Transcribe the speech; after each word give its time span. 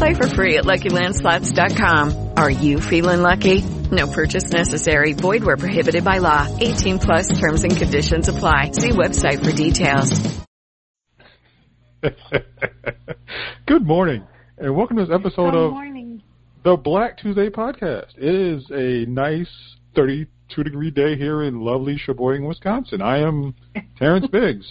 Play 0.00 0.14
for 0.14 0.26
free 0.28 0.56
at 0.56 0.64
LuckyLandSlots.com. 0.64 2.32
Are 2.38 2.48
you 2.50 2.80
feeling 2.80 3.20
lucky? 3.20 3.60
No 3.92 4.06
purchase 4.06 4.50
necessary. 4.50 5.12
Void 5.12 5.44
where 5.44 5.58
prohibited 5.58 6.04
by 6.04 6.18
law. 6.18 6.46
18 6.58 6.98
plus 6.98 7.38
terms 7.38 7.64
and 7.64 7.76
conditions 7.76 8.26
apply. 8.28 8.70
See 8.72 8.92
website 8.92 9.44
for 9.44 9.52
details. 9.52 10.40
Good 13.66 13.86
morning, 13.86 14.24
and 14.56 14.74
welcome 14.74 14.96
to 14.96 15.04
this 15.04 15.14
episode 15.14 15.50
Good 15.50 15.64
of 15.66 15.72
morning. 15.72 16.22
the 16.64 16.76
Black 16.78 17.18
Tuesday 17.18 17.50
podcast. 17.50 18.16
It 18.16 18.34
is 18.34 18.64
a 18.70 19.04
nice 19.10 19.50
32 19.96 20.64
degree 20.64 20.90
day 20.90 21.16
here 21.18 21.42
in 21.42 21.60
lovely 21.60 21.98
Sheboygan, 21.98 22.46
Wisconsin. 22.46 23.02
I 23.02 23.18
am 23.18 23.54
Terrence 23.98 24.28
Biggs. 24.32 24.66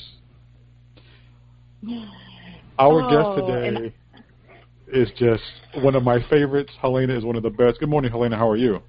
Our 2.80 3.03
Oh, 3.03 3.09
guest 3.11 3.47
today 3.47 3.94
is 4.91 5.09
just 5.17 5.43
one 5.83 5.95
of 5.95 6.03
my 6.03 6.19
favorites. 6.29 6.71
Helena 6.81 7.17
is 7.17 7.23
one 7.23 7.35
of 7.35 7.43
the 7.43 7.49
best. 7.49 7.79
Good 7.79 7.89
morning, 7.89 8.11
Helena. 8.11 8.37
How 8.37 8.49
are 8.49 8.57
you? 8.57 8.81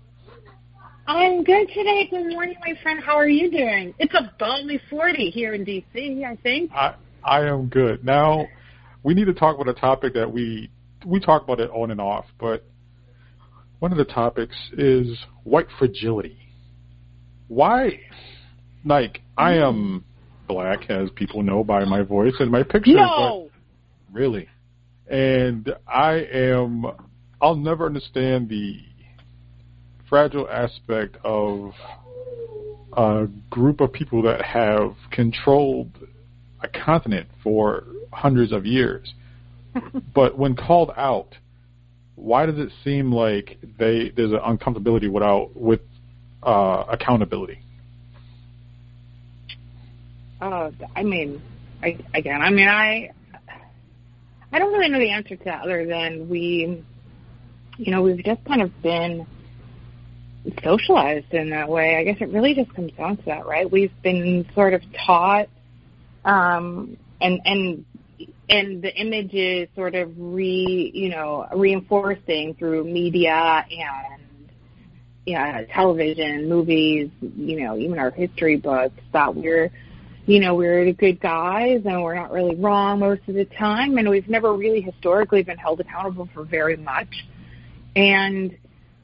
I'm 1.07 1.43
good 1.43 1.69
today. 1.69 2.07
Good 2.11 2.29
morning, 2.29 2.57
my 2.65 2.75
friend. 2.83 3.01
How 3.03 3.17
are 3.17 3.29
you 3.29 3.51
doing? 3.51 3.95
It's 3.99 4.15
a 4.15 4.33
balmy 4.39 4.81
40 4.89 5.31
here 5.31 5.55
in 5.55 5.65
D.C., 5.65 6.25
I 6.25 6.37
think. 6.37 6.71
I 6.73 6.95
I 7.25 7.47
am 7.47 7.67
good. 7.67 8.05
Now, 8.05 8.47
we 9.03 9.15
need 9.15 9.27
to 9.27 9.35
talk 9.35 9.59
about 9.59 9.69
a 9.69 9.79
topic 9.79 10.15
that 10.15 10.31
we 10.33 10.71
we 11.05 11.21
talk 11.21 11.43
about 11.43 11.61
it 11.61 11.71
on 11.71 11.91
and 11.91 12.01
off, 12.01 12.27
but 12.39 12.65
one 13.79 13.93
of 13.93 13.99
the 13.99 14.05
topics 14.05 14.55
is 14.73 15.19
white 15.45 15.67
fragility. 15.79 16.39
Why, 17.49 18.01
like, 18.85 19.21
I 19.37 19.55
am 19.55 20.05
black, 20.47 20.91
as 20.91 21.11
people 21.15 21.43
know 21.43 21.65
by 21.65 21.85
my 21.85 22.03
voice 22.03 22.35
and 22.39 22.51
my 22.51 22.63
picture. 22.63 22.95
No! 22.95 23.51
Really, 24.13 24.49
and 25.11 25.75
I 25.87 26.27
am. 26.33 26.87
I'll 27.43 27.57
never 27.57 27.87
understand 27.87 28.49
the 28.49 28.81
fragile 30.09 30.49
aspect 30.49 31.17
of 31.25 31.73
a 32.97 33.27
group 33.49 33.81
of 33.81 33.93
people 33.93 34.23
that 34.23 34.43
have 34.43 34.95
controlled 35.11 35.91
a 36.63 36.69
continent 36.69 37.29
for 37.43 37.85
hundreds 38.13 38.53
of 38.53 38.67
years. 38.67 39.13
but 40.15 40.39
when 40.39 40.55
called 40.55 40.91
out, 40.97 41.37
why 42.15 42.47
does 42.47 42.59
it 42.59 42.71
seem 42.85 43.13
like 43.13 43.59
they 43.79 44.11
there's 44.11 44.33
an 44.33 44.41
uncomfortability 44.41 45.11
without 45.11 45.57
with 45.57 45.81
uh, 46.43 46.85
accountability? 46.89 47.61
Oh, 50.43 50.73
I 50.97 51.03
mean, 51.03 51.43
I, 51.83 51.99
again, 52.15 52.41
I 52.41 52.51
mean, 52.51 52.69
I, 52.69 53.11
I 54.53 54.59
don't 54.59 54.73
really 54.73 54.89
know 54.89 54.99
the 54.99 55.11
answer 55.11 55.37
to 55.37 55.45
that 55.45 55.63
other 55.63 55.87
than 55.87 56.29
we, 56.29 56.83
you 57.77 57.91
know, 57.91 58.03
we've 58.03 58.25
just 58.25 58.45
kind 58.45 58.63
of 58.63 58.83
been 58.83 59.27
socialized 60.65 61.33
in 61.33 61.51
that 61.51 61.69
way. 61.69 61.97
I 61.97 62.05
guess 62.05 62.17
it 62.21 62.31
really 62.31 62.55
just 62.55 62.75
comes 62.75 62.93
down 62.93 63.17
to 63.19 63.23
that, 63.27 63.47
right? 63.47 63.71
We've 63.71 63.93
been 64.03 64.47
sort 64.55 64.75
of 64.75 64.83
taught, 65.07 65.49
um, 66.25 66.97
and 67.21 67.41
and 67.45 67.85
and 68.49 68.83
the 68.83 68.93
image 68.95 69.33
is 69.33 69.69
sort 69.77 69.95
of 69.95 70.13
re, 70.17 70.91
you 70.93 71.11
know, 71.11 71.47
reinforcing 71.55 72.55
through 72.55 72.85
media 72.85 73.65
and 73.71 74.21
yeah, 75.27 75.63
television, 75.73 76.49
movies, 76.49 77.11
you 77.21 77.63
know, 77.63 77.77
even 77.77 77.99
our 77.99 78.11
history 78.11 78.57
books 78.57 79.01
that 79.13 79.35
we're, 79.35 79.71
you 80.27 80.41
know, 80.41 80.55
we're 80.55 80.85
the 80.85 80.93
good 80.93 81.21
guys 81.21 81.83
and 81.85 82.03
we're 82.03 82.15
not 82.15 82.31
really 82.31 82.55
wrong 82.55 83.01
most 83.01 83.23
of 83.29 83.35
the 83.35 83.45
time, 83.45 83.99
and 83.99 84.09
we've 84.09 84.29
never 84.29 84.55
really 84.55 84.81
historically 84.81 85.43
been 85.43 85.59
held 85.59 85.81
accountable 85.81 86.29
for 86.35 86.45
very 86.45 86.77
much, 86.77 87.27
and 87.97 88.57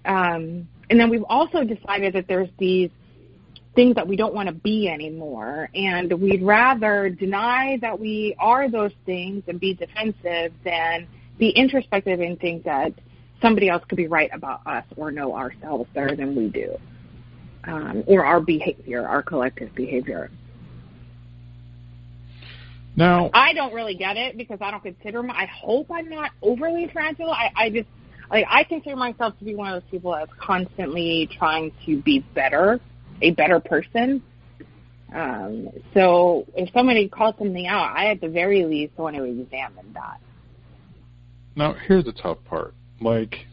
um, 0.04 0.68
and 0.88 1.00
then 1.00 1.10
we've 1.10 1.24
also 1.28 1.64
decided 1.64 2.14
that 2.14 2.28
there's 2.28 2.48
these 2.58 2.90
things 3.74 3.94
that 3.96 4.06
we 4.06 4.16
don't 4.16 4.34
want 4.34 4.48
to 4.48 4.54
be 4.54 4.88
anymore, 4.88 5.68
and 5.74 6.12
we'd 6.20 6.42
rather 6.42 7.10
deny 7.10 7.78
that 7.80 7.98
we 7.98 8.34
are 8.38 8.70
those 8.70 8.92
things 9.04 9.42
and 9.48 9.58
be 9.58 9.74
defensive 9.74 10.52
than 10.64 11.06
be 11.38 11.50
introspective 11.50 12.20
and 12.20 12.40
think 12.40 12.64
that 12.64 12.92
somebody 13.42 13.68
else 13.68 13.84
could 13.88 13.96
be 13.96 14.06
right 14.06 14.30
about 14.32 14.66
us 14.66 14.84
or 14.96 15.10
know 15.10 15.34
ourselves 15.34 15.88
better 15.94 16.16
than 16.16 16.34
we 16.34 16.48
do, 16.48 16.76
um, 17.64 18.02
or 18.06 18.24
our 18.24 18.40
behavior, 18.40 19.06
our 19.06 19.22
collective 19.22 19.74
behavior. 19.74 20.30
Now, 22.96 23.30
I 23.34 23.52
don't 23.52 23.74
really 23.74 23.94
get 23.94 24.16
it 24.16 24.38
because 24.38 24.58
I 24.62 24.70
don't 24.70 24.82
consider 24.82 25.22
my. 25.22 25.34
I 25.34 25.46
hope 25.46 25.90
I'm 25.90 26.08
not 26.08 26.30
overly 26.40 26.88
fragile. 26.92 27.30
I, 27.30 27.50
I 27.54 27.70
just 27.70 27.88
like 28.30 28.46
I 28.48 28.64
consider 28.64 28.96
myself 28.96 29.38
to 29.38 29.44
be 29.44 29.54
one 29.54 29.72
of 29.72 29.82
those 29.82 29.90
people 29.90 30.12
that's 30.12 30.32
constantly 30.40 31.28
trying 31.38 31.72
to 31.84 32.00
be 32.02 32.20
better, 32.34 32.80
a 33.20 33.30
better 33.32 33.60
person. 33.60 34.22
Um, 35.14 35.68
so 35.94 36.46
if 36.56 36.72
somebody 36.72 37.08
calls 37.08 37.34
something 37.38 37.66
out, 37.66 37.94
I 37.96 38.06
at 38.06 38.20
the 38.20 38.28
very 38.28 38.64
least 38.64 38.96
want 38.98 39.14
to 39.16 39.24
examine 39.24 39.92
that. 39.94 40.18
now 41.54 41.74
here's 41.74 42.04
the 42.04 42.12
tough 42.12 42.38
part. 42.44 42.74
Like, 43.00 43.46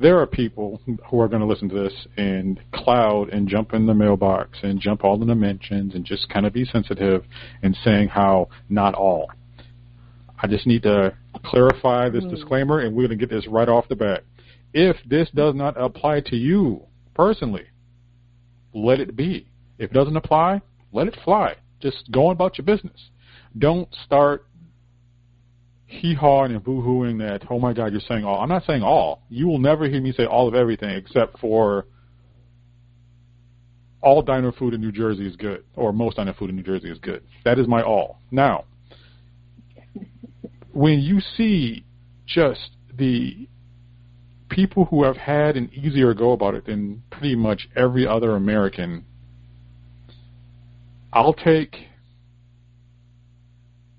there 0.00 0.18
are 0.20 0.26
people 0.26 0.80
who 1.10 1.20
are 1.20 1.28
going 1.28 1.40
to 1.40 1.46
listen 1.46 1.68
to 1.68 1.74
this 1.74 2.06
and 2.16 2.60
cloud 2.72 3.30
and 3.30 3.48
jump 3.48 3.74
in 3.74 3.86
the 3.86 3.94
mailbox 3.94 4.58
and 4.62 4.80
jump 4.80 5.04
all 5.04 5.18
the 5.18 5.26
dimensions 5.26 5.94
and 5.94 6.04
just 6.04 6.28
kind 6.28 6.46
of 6.46 6.52
be 6.52 6.64
sensitive 6.64 7.24
and 7.62 7.76
saying 7.84 8.08
how 8.08 8.48
not 8.68 8.94
all. 8.94 9.30
I 10.40 10.46
just 10.46 10.66
need 10.66 10.84
to 10.84 11.16
clarify 11.44 12.08
this 12.10 12.22
hmm. 12.22 12.30
disclaimer 12.30 12.80
and 12.80 12.94
we're 12.94 13.08
going 13.08 13.18
to 13.18 13.26
get 13.26 13.34
this 13.34 13.48
right 13.48 13.68
off 13.68 13.88
the 13.88 13.96
bat. 13.96 14.24
If 14.72 14.96
this 15.04 15.28
does 15.34 15.54
not 15.54 15.80
apply 15.80 16.20
to 16.26 16.36
you 16.36 16.82
personally, 17.14 17.66
let 18.72 19.00
it 19.00 19.16
be. 19.16 19.48
If 19.78 19.90
it 19.90 19.94
doesn't 19.94 20.16
apply, 20.16 20.60
let 20.92 21.08
it 21.08 21.16
fly. 21.24 21.56
Just 21.80 22.10
go 22.10 22.30
about 22.30 22.58
your 22.58 22.64
business. 22.64 23.10
Don't 23.58 23.88
start 24.04 24.46
hee-hawing 25.88 26.52
and 26.52 26.62
boo-hooing 26.62 27.18
that, 27.18 27.42
oh 27.50 27.58
my 27.58 27.72
God, 27.72 27.92
you're 27.92 28.00
saying 28.02 28.22
all. 28.24 28.40
I'm 28.40 28.48
not 28.48 28.64
saying 28.66 28.82
all. 28.82 29.22
You 29.30 29.48
will 29.48 29.58
never 29.58 29.88
hear 29.88 30.00
me 30.00 30.12
say 30.12 30.26
all 30.26 30.46
of 30.46 30.54
everything 30.54 30.90
except 30.90 31.38
for 31.38 31.86
all 34.02 34.22
diner 34.22 34.52
food 34.52 34.74
in 34.74 34.80
New 34.80 34.92
Jersey 34.92 35.26
is 35.26 35.34
good, 35.34 35.64
or 35.74 35.92
most 35.92 36.18
diner 36.18 36.34
food 36.34 36.50
in 36.50 36.56
New 36.56 36.62
Jersey 36.62 36.90
is 36.90 36.98
good. 36.98 37.22
That 37.44 37.58
is 37.58 37.66
my 37.66 37.82
all. 37.82 38.20
Now, 38.30 38.64
when 40.72 41.00
you 41.00 41.20
see 41.20 41.84
just 42.26 42.70
the 42.96 43.48
people 44.50 44.84
who 44.84 45.04
have 45.04 45.16
had 45.16 45.56
an 45.56 45.70
easier 45.72 46.12
go 46.12 46.32
about 46.32 46.54
it 46.54 46.66
than 46.66 47.02
pretty 47.10 47.34
much 47.34 47.68
every 47.74 48.06
other 48.06 48.36
American, 48.36 49.04
I'll 51.12 51.34
take 51.34 51.76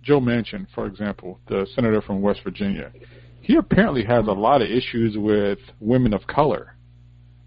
Joe 0.09 0.19
Manchin, 0.19 0.65
for 0.73 0.87
example, 0.87 1.39
the 1.47 1.67
senator 1.75 2.01
from 2.01 2.23
West 2.23 2.39
Virginia, 2.43 2.91
he 3.41 3.57
apparently 3.57 4.03
has 4.05 4.25
a 4.25 4.31
lot 4.31 4.63
of 4.63 4.67
issues 4.67 5.15
with 5.15 5.59
women 5.79 6.15
of 6.15 6.25
color, 6.25 6.75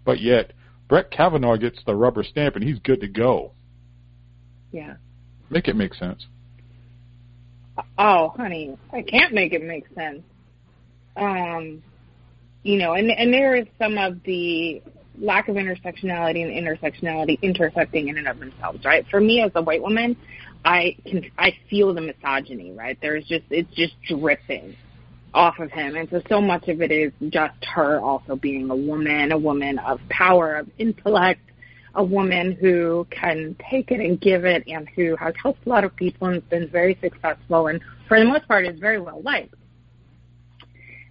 but 0.05 0.21
yet 0.21 0.53
Brett 0.87 1.11
Kavanaugh 1.11 1.57
gets 1.57 1.83
the 1.85 1.93
rubber 1.93 2.23
stamp 2.23 2.55
and 2.55 2.63
he's 2.63 2.79
good 2.79 3.01
to 3.01 3.09
go. 3.09 3.51
Yeah. 4.71 4.93
Make 5.49 5.67
it 5.67 5.75
make 5.75 5.93
sense. 5.93 6.25
Oh, 7.97 8.29
honey, 8.37 8.77
I 8.93 9.01
can't 9.01 9.33
make 9.33 9.51
it 9.51 9.61
make 9.61 9.83
sense. 9.93 10.21
Um, 11.17 11.83
you 12.63 12.77
know, 12.77 12.93
and 12.93 13.11
and 13.11 13.33
there 13.33 13.57
is 13.57 13.67
some 13.77 13.97
of 13.97 14.23
the 14.23 14.81
lack 15.19 15.47
of 15.47 15.55
intersectionality 15.55 16.43
and 16.43 16.51
intersectionality 16.51 17.41
intersecting 17.41 18.07
in 18.07 18.17
and 18.17 18.27
of 18.27 18.39
themselves, 18.39 18.83
right? 18.83 19.05
For 19.09 19.19
me 19.19 19.41
as 19.41 19.51
a 19.55 19.61
white 19.61 19.81
woman, 19.81 20.15
I 20.65 20.95
can 21.05 21.29
I 21.37 21.55
feel 21.69 21.93
the 21.93 22.01
misogyny, 22.01 22.71
right? 22.71 22.97
There's 23.01 23.25
just 23.25 23.45
it's 23.49 23.73
just 23.75 23.93
dripping 24.07 24.75
off 25.33 25.59
of 25.59 25.71
him. 25.71 25.95
And 25.95 26.09
so 26.09 26.21
so 26.29 26.41
much 26.41 26.67
of 26.67 26.81
it 26.81 26.91
is 26.91 27.11
just 27.29 27.63
her 27.65 27.99
also 27.99 28.35
being 28.35 28.69
a 28.69 28.75
woman, 28.75 29.31
a 29.31 29.37
woman 29.37 29.79
of 29.79 29.99
power, 30.09 30.55
of 30.55 30.69
intellect, 30.77 31.41
a 31.95 32.03
woman 32.03 32.53
who 32.53 33.05
can 33.09 33.55
take 33.69 33.91
it 33.91 33.99
and 33.99 34.19
give 34.19 34.45
it 34.45 34.63
and 34.67 34.87
who 34.89 35.15
has 35.17 35.33
helped 35.41 35.65
a 35.65 35.69
lot 35.69 35.83
of 35.83 35.95
people 35.95 36.27
and 36.27 36.35
has 36.35 36.43
been 36.49 36.69
very 36.69 36.97
successful 37.01 37.67
and 37.67 37.81
for 38.07 38.19
the 38.19 38.25
most 38.25 38.47
part 38.47 38.65
is 38.65 38.79
very 38.79 38.99
well 38.99 39.21
liked. 39.21 39.53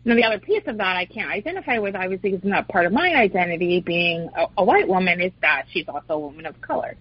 Now 0.04 0.14
the 0.16 0.24
other 0.24 0.38
piece 0.38 0.64
of 0.66 0.78
that 0.78 0.96
I 0.96 1.04
can't 1.04 1.30
identify 1.30 1.78
with 1.78 1.94
obviously 1.94 2.32
because 2.32 2.44
not 2.44 2.68
part 2.68 2.86
of 2.86 2.92
my 2.92 3.14
identity 3.14 3.80
being 3.80 4.28
a, 4.36 4.46
a 4.58 4.64
white 4.64 4.88
woman 4.88 5.20
is 5.20 5.32
that 5.42 5.66
she's 5.72 5.86
also 5.88 6.14
a 6.14 6.18
woman 6.18 6.46
of 6.46 6.60
color. 6.60 6.96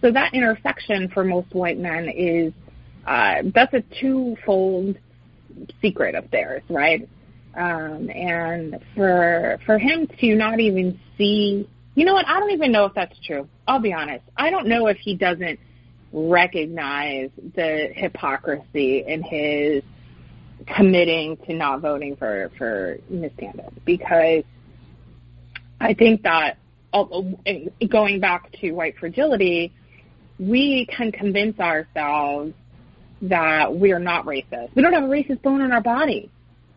So 0.00 0.10
that 0.10 0.34
intersection 0.34 1.08
for 1.08 1.24
most 1.24 1.54
white 1.54 1.78
men 1.78 2.08
is 2.08 2.52
uh, 3.06 3.42
that's 3.54 3.72
a 3.74 3.82
twofold 4.00 4.96
secret 5.80 6.14
of 6.14 6.30
theirs, 6.30 6.62
right? 6.68 7.08
Um, 7.54 8.10
and 8.10 8.78
for 8.94 9.58
for 9.64 9.78
him 9.78 10.08
to 10.20 10.34
not 10.34 10.60
even 10.60 10.98
see, 11.16 11.68
you 11.94 12.04
know 12.04 12.12
what? 12.14 12.26
I 12.26 12.38
don't 12.38 12.50
even 12.50 12.72
know 12.72 12.84
if 12.84 12.94
that's 12.94 13.16
true. 13.26 13.48
I'll 13.66 13.80
be 13.80 13.92
honest. 13.92 14.24
I 14.36 14.50
don't 14.50 14.66
know 14.66 14.86
if 14.88 14.98
he 14.98 15.16
doesn't 15.16 15.58
recognize 16.12 17.30
the 17.54 17.90
hypocrisy 17.94 19.04
in 19.06 19.22
his 19.22 19.82
committing 20.66 21.36
to 21.46 21.54
not 21.54 21.80
voting 21.80 22.16
for 22.16 22.50
for 22.58 22.98
Ms. 23.08 23.32
Tanden 23.38 23.72
because 23.84 24.44
I 25.80 25.94
think 25.94 26.22
that 26.22 26.58
going 27.88 28.20
back 28.20 28.52
to 28.60 28.72
white 28.72 28.98
fragility, 28.98 29.72
we 30.38 30.86
can 30.86 31.12
convince 31.12 31.58
ourselves 31.60 32.54
that 33.22 33.74
we're 33.74 33.98
not 33.98 34.26
racist. 34.26 34.74
We 34.74 34.82
don't 34.82 34.92
have 34.92 35.04
a 35.04 35.08
racist 35.08 35.42
bone 35.42 35.60
in 35.60 35.72
our 35.72 35.80
body. 35.80 36.30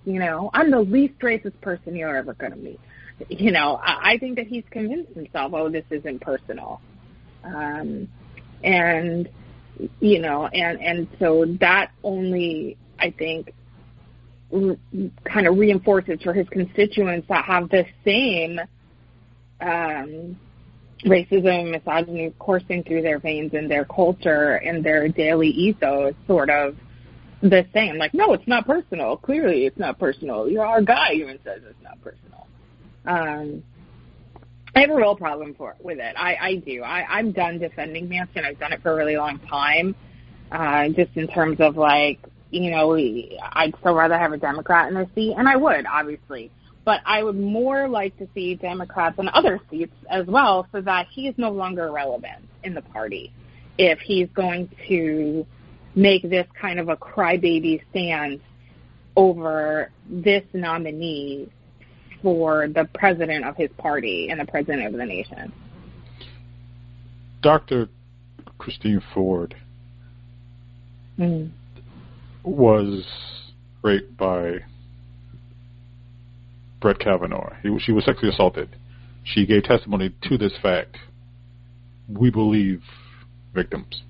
You 0.06 0.20
know, 0.20 0.50
I'm 0.54 0.72
the 0.72 0.80
least 0.80 1.20
racist 1.20 1.60
person 1.62 1.96
you're 1.96 2.16
ever 2.16 2.34
going 2.34 2.52
to 2.52 2.58
meet. 2.58 2.80
You 3.28 3.52
know, 3.52 3.80
I, 3.84 4.14
I 4.14 4.18
think 4.18 4.38
that 4.38 4.48
he's 4.48 4.64
convinced 4.72 5.14
himself, 5.14 5.54
oh, 5.54 5.70
this 5.70 5.84
isn't 5.90 6.22
personal. 6.22 6.82
Um, 7.44 8.08
and, 8.64 9.30
you 10.00 10.20
know, 10.20 10.48
and, 10.48 10.82
and 10.82 11.08
so 11.20 11.46
that 11.60 11.92
only, 12.04 12.78
I 12.98 13.12
think, 13.12 13.54
kind 14.52 15.48
of 15.48 15.58
reinforces 15.58 16.20
for 16.24 16.34
his 16.34 16.48
constituents 16.50 17.28
that 17.30 17.46
have 17.46 17.70
the 17.70 17.86
same, 18.04 18.60
um, 19.62 20.38
racism, 21.06 21.72
misogyny 21.72 22.34
coursing 22.40 22.84
through 22.84 23.02
their 23.02 23.20
veins 23.20 23.54
and 23.54 23.70
their 23.70 23.86
culture 23.86 24.56
and 24.56 24.84
their 24.84 25.08
daily 25.08 25.50
ethos 25.50 26.14
sort 26.28 26.50
of 26.50 26.76
the 27.42 27.66
same. 27.74 27.98
Like, 27.98 28.14
no, 28.14 28.34
it's 28.34 28.48
not 28.48 28.66
personal. 28.66 29.18
Clearly, 29.18 29.66
it's 29.66 29.78
not 29.80 29.98
personal. 30.00 30.50
You're 30.50 30.66
our 30.66 30.82
guy 30.82 31.14
even 31.14 31.40
says 31.44 31.62
it's 31.66 31.82
not 31.82 32.02
personal. 32.02 32.48
Um, 33.06 33.64
I 34.76 34.82
have 34.82 34.90
a 34.90 34.96
real 34.96 35.16
problem 35.16 35.56
for 35.56 35.76
with 35.80 36.00
it. 36.00 36.16
I, 36.18 36.36
I 36.36 36.56
do. 36.56 36.84
I, 36.84 37.06
I'm 37.10 37.32
done 37.32 37.60
defending 37.60 38.08
Manchin. 38.08 38.46
I've 38.46 38.60
done 38.60 38.74
it 38.74 38.82
for 38.82 38.92
a 38.92 38.96
really 38.96 39.18
long 39.18 39.40
time. 39.40 39.96
Uh, 40.52 40.90
just 40.90 41.12
in 41.16 41.28
terms 41.28 41.58
of 41.60 41.78
like, 41.78 42.20
you 42.52 42.72
know, 42.72 42.96
I'd 42.96 43.74
still 43.80 43.94
rather 43.94 44.18
have 44.18 44.34
a 44.34 44.38
Democrat 44.38 44.90
in 44.90 44.96
the 44.96 45.08
seat, 45.16 45.36
and 45.38 45.48
I 45.48 45.56
would 45.56 45.86
obviously 45.86 46.52
but 46.90 47.02
I 47.06 47.24
would 47.24 47.40
more 47.40 47.88
like 47.88 48.18
to 48.18 48.28
see 48.34 48.56
Democrats 48.56 49.20
in 49.20 49.30
other 49.34 49.60
seats 49.70 49.94
as 50.10 50.26
well 50.26 50.66
so 50.72 50.82
that 50.82 51.06
he 51.12 51.28
is 51.28 51.36
no 51.38 51.52
longer 51.52 51.92
relevant 51.92 52.44
in 52.64 52.74
the 52.74 52.82
party 52.82 53.32
if 53.78 54.00
he's 54.00 54.28
going 54.34 54.70
to 54.88 55.46
make 55.94 56.24
this 56.24 56.48
kind 56.60 56.80
of 56.80 56.90
a 56.90 56.98
crybaby 56.98 57.82
stance 57.92 58.42
over 59.16 59.92
this 60.10 60.44
nominee 60.54 61.52
for 62.24 62.68
the 62.68 62.90
president 62.96 63.46
of 63.46 63.56
his 63.56 63.70
party 63.78 64.30
and 64.32 64.40
the 64.40 64.46
president 64.46 64.88
of 64.88 64.94
the 64.94 65.06
nation. 65.06 65.54
Dr. 67.42 67.88
Christine 68.58 69.04
Ford 69.14 69.56
mm. 71.20 71.52
Was 72.50 73.06
raped 73.82 74.18
by 74.18 74.60
Brett 76.82 77.00
Kavanaugh. 77.00 77.54
He, 77.62 77.78
she 77.80 77.92
was 77.92 78.06
sexually 78.06 78.30
assaulted. 78.30 78.76
She 79.24 79.46
gave 79.46 79.64
testimony 79.64 80.14
to 80.24 80.38
this 80.38 80.54
fact. 80.62 80.98
We 82.08 82.32
believe 82.32 82.82
victims. 83.54 84.04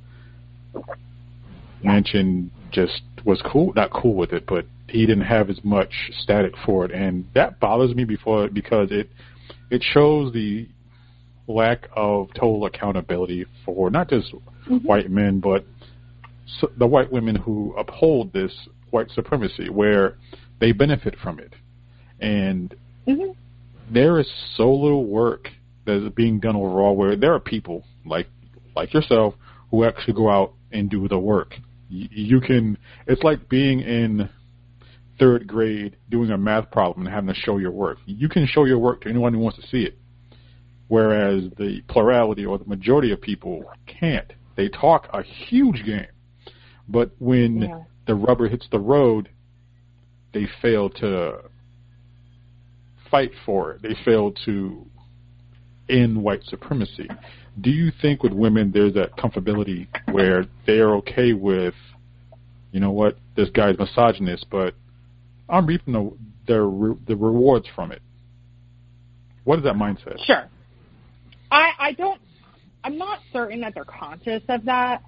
Manchin 1.84 2.50
just 2.72 3.02
was 3.26 3.42
cool, 3.42 3.74
not 3.76 3.92
cool 3.92 4.16
with 4.16 4.32
it, 4.34 4.46
but 4.46 4.66
he 4.88 5.06
didn't 5.06 5.26
have 5.26 5.50
as 5.50 5.60
much 5.64 5.92
static 6.20 6.54
for 6.66 6.86
it, 6.86 6.92
and 6.92 7.26
that 7.36 7.60
bothers 7.60 7.96
me 7.96 8.04
before 8.04 8.48
because 8.48 8.90
it 8.92 9.10
it 9.70 9.84
shows 9.84 10.34
the 10.34 10.68
lack 11.48 11.88
of 11.96 12.30
total 12.34 12.66
accountability 12.66 13.46
for 13.66 13.90
not 13.90 14.10
just 14.10 14.34
mm-hmm. 14.34 14.78
white 14.78 15.10
men, 15.10 15.40
but 15.40 15.66
the 16.78 16.88
white 16.88 17.12
women 17.12 17.36
who 17.36 17.74
uphold 17.78 18.34
this 18.34 18.52
white 18.92 19.12
supremacy, 19.12 19.70
where 19.70 20.18
they 20.60 20.72
benefit 20.72 21.16
from 21.22 21.40
it. 21.40 21.54
And 22.20 22.76
mm-hmm. 23.08 23.32
there 23.94 24.20
is 24.20 24.30
so 24.56 24.72
little 24.72 25.06
work 25.06 25.50
that 25.86 26.06
is 26.06 26.12
being 26.14 26.40
done 26.40 26.56
overall 26.56 26.96
where 26.96 27.16
there 27.16 27.34
are 27.34 27.40
people 27.40 27.84
like 28.06 28.28
like 28.76 28.94
yourself 28.94 29.34
who 29.72 29.84
actually 29.84 30.14
go 30.14 30.30
out 30.30 30.54
and 30.72 30.90
do 30.90 31.08
the 31.08 31.20
work. 31.20 31.56
You, 31.90 32.08
you 32.12 32.42
can 32.42 32.78
it's 33.08 33.24
like 33.24 33.50
being 33.50 33.80
in 33.82 34.30
third 35.20 35.48
grade 35.48 35.98
doing 36.10 36.32
a 36.32 36.38
math 36.38 36.72
problem 36.72 37.06
and 37.06 37.14
having 37.14 37.34
to 37.34 37.40
show 37.40 37.58
your 37.58 37.72
work. 37.72 37.98
You 38.06 38.30
can 38.30 38.48
show 38.48 38.66
your 38.66 38.80
work 38.80 39.02
to 39.02 39.10
anyone 39.10 39.34
who 39.34 39.40
wants 39.40 39.60
to 39.60 39.68
see 39.68 39.84
it. 39.84 39.98
Whereas 40.88 41.44
the 41.58 41.82
plurality 41.88 42.46
or 42.46 42.58
the 42.58 42.66
majority 42.66 43.12
of 43.12 43.22
people 43.22 43.64
can't. 43.86 44.32
They 44.56 44.70
talk 44.70 45.08
a 45.14 45.22
huge 45.22 45.86
game. 45.86 46.08
But 46.90 47.12
when 47.20 47.62
yeah. 47.62 47.84
the 48.08 48.16
rubber 48.16 48.48
hits 48.48 48.68
the 48.72 48.80
road, 48.80 49.30
they 50.34 50.48
fail 50.62 50.90
to 50.90 51.44
fight 53.10 53.32
for 53.46 53.72
it. 53.72 53.82
They 53.82 53.96
fail 54.04 54.34
to 54.46 54.86
end 55.88 56.22
white 56.22 56.44
supremacy. 56.46 57.10
Do 57.62 57.70
you 57.70 57.92
think 58.02 58.24
with 58.24 58.34
women 58.34 58.72
there's 58.72 58.94
that 58.94 59.16
comfortability 59.18 59.88
where 60.12 60.46
they 60.66 60.80
are 60.80 60.96
okay 60.98 61.34
with, 61.34 61.74
you 62.72 62.80
know 62.80 62.92
what, 62.92 63.18
this 63.36 63.50
guy's 63.50 63.78
misogynist, 63.78 64.46
but 64.50 64.74
I'm 65.48 65.66
reaping 65.66 65.94
the 65.94 66.12
the, 66.48 66.98
the 67.08 67.16
rewards 67.16 67.68
from 67.76 67.92
it. 67.92 68.02
What 69.44 69.60
is 69.60 69.66
that 69.66 69.76
mindset? 69.76 70.24
Sure. 70.26 70.48
I 71.52 71.72
I 71.80 71.92
don't. 71.94 72.20
I'm 72.84 72.98
not 72.98 73.20
certain 73.34 73.62
that 73.62 73.74
they're 73.76 73.86
conscious 73.86 74.42
of 74.50 74.66
that. 74.66 75.04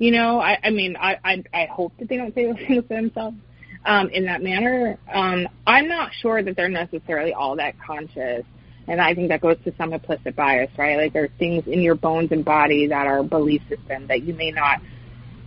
You 0.00 0.12
know, 0.12 0.40
I 0.40 0.58
I 0.64 0.70
mean, 0.70 0.96
I 0.96 1.18
I, 1.22 1.44
I 1.52 1.66
hope 1.66 1.92
that 1.98 2.08
they 2.08 2.16
don't 2.16 2.34
say 2.34 2.46
those 2.50 2.56
things 2.66 2.82
to 2.88 2.88
themselves 2.88 3.36
um, 3.84 4.08
in 4.08 4.24
that 4.24 4.42
manner. 4.42 4.98
Um, 5.12 5.46
I'm 5.66 5.88
not 5.88 6.10
sure 6.20 6.42
that 6.42 6.56
they're 6.56 6.70
necessarily 6.70 7.34
all 7.34 7.54
that 7.56 7.74
conscious. 7.78 8.44
And 8.88 9.00
I 9.00 9.14
think 9.14 9.28
that 9.28 9.42
goes 9.42 9.56
to 9.64 9.74
some 9.76 9.92
implicit 9.92 10.34
bias, 10.34 10.70
right? 10.78 10.96
Like 10.96 11.12
there 11.12 11.24
are 11.24 11.38
things 11.38 11.64
in 11.66 11.80
your 11.80 11.94
bones 11.94 12.32
and 12.32 12.44
body 12.44 12.88
that 12.88 13.06
are 13.06 13.22
belief 13.22 13.60
system 13.68 14.06
that 14.08 14.22
you 14.22 14.32
may 14.32 14.50
not 14.50 14.80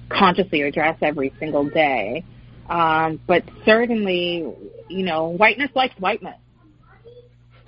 consciously 0.07 0.61
address 0.61 0.97
every 1.01 1.33
single 1.39 1.67
day. 1.67 2.23
Um, 2.69 3.19
but 3.27 3.43
certainly, 3.65 4.45
you 4.87 5.03
know, 5.03 5.29
whiteness 5.29 5.71
likes 5.75 5.95
whiteness, 5.99 6.37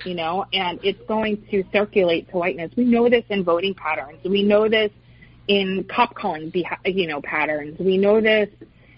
you 0.06 0.14
know, 0.14 0.46
and 0.54 0.80
it's 0.84 1.02
going 1.08 1.46
to 1.50 1.64
circulate 1.74 2.30
to 2.30 2.38
whiteness. 2.38 2.72
We 2.78 2.86
know 2.86 3.10
this 3.10 3.26
in 3.30 3.44
voting 3.44 3.74
patterns. 3.74 4.20
We 4.24 4.44
know 4.44 4.70
this 4.70 4.92
in 5.48 5.86
cop 5.94 6.16
calling, 6.16 6.52
you 6.86 7.08
know, 7.08 7.22
patterns. 7.22 7.78
We 7.80 7.98
know 7.98 8.22
this 8.22 8.50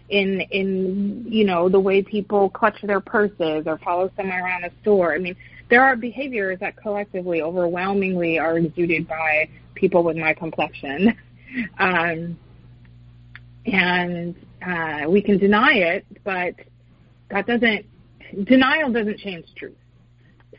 in 0.09 0.41
in 0.51 1.25
you 1.27 1.43
know 1.43 1.67
the 1.69 1.79
way 1.79 2.01
people 2.01 2.49
clutch 2.49 2.81
their 2.83 3.01
purses 3.01 3.63
or 3.65 3.77
follow 3.79 4.11
someone 4.15 4.37
around 4.37 4.63
a 4.63 4.71
store. 4.81 5.13
I 5.13 5.17
mean, 5.17 5.35
there 5.69 5.83
are 5.83 5.95
behaviors 5.95 6.59
that 6.59 6.77
collectively, 6.77 7.41
overwhelmingly, 7.41 8.39
are 8.39 8.57
exuded 8.57 9.07
by 9.07 9.49
people 9.75 10.03
with 10.03 10.15
my 10.15 10.33
complexion, 10.33 11.15
um, 11.77 12.37
and 13.65 14.35
uh, 14.65 15.09
we 15.09 15.21
can 15.21 15.37
deny 15.37 15.73
it, 15.73 16.05
but 16.23 16.55
that 17.29 17.45
doesn't 17.45 17.85
denial 18.45 18.91
doesn't 18.91 19.19
change 19.19 19.45
truth. 19.55 19.75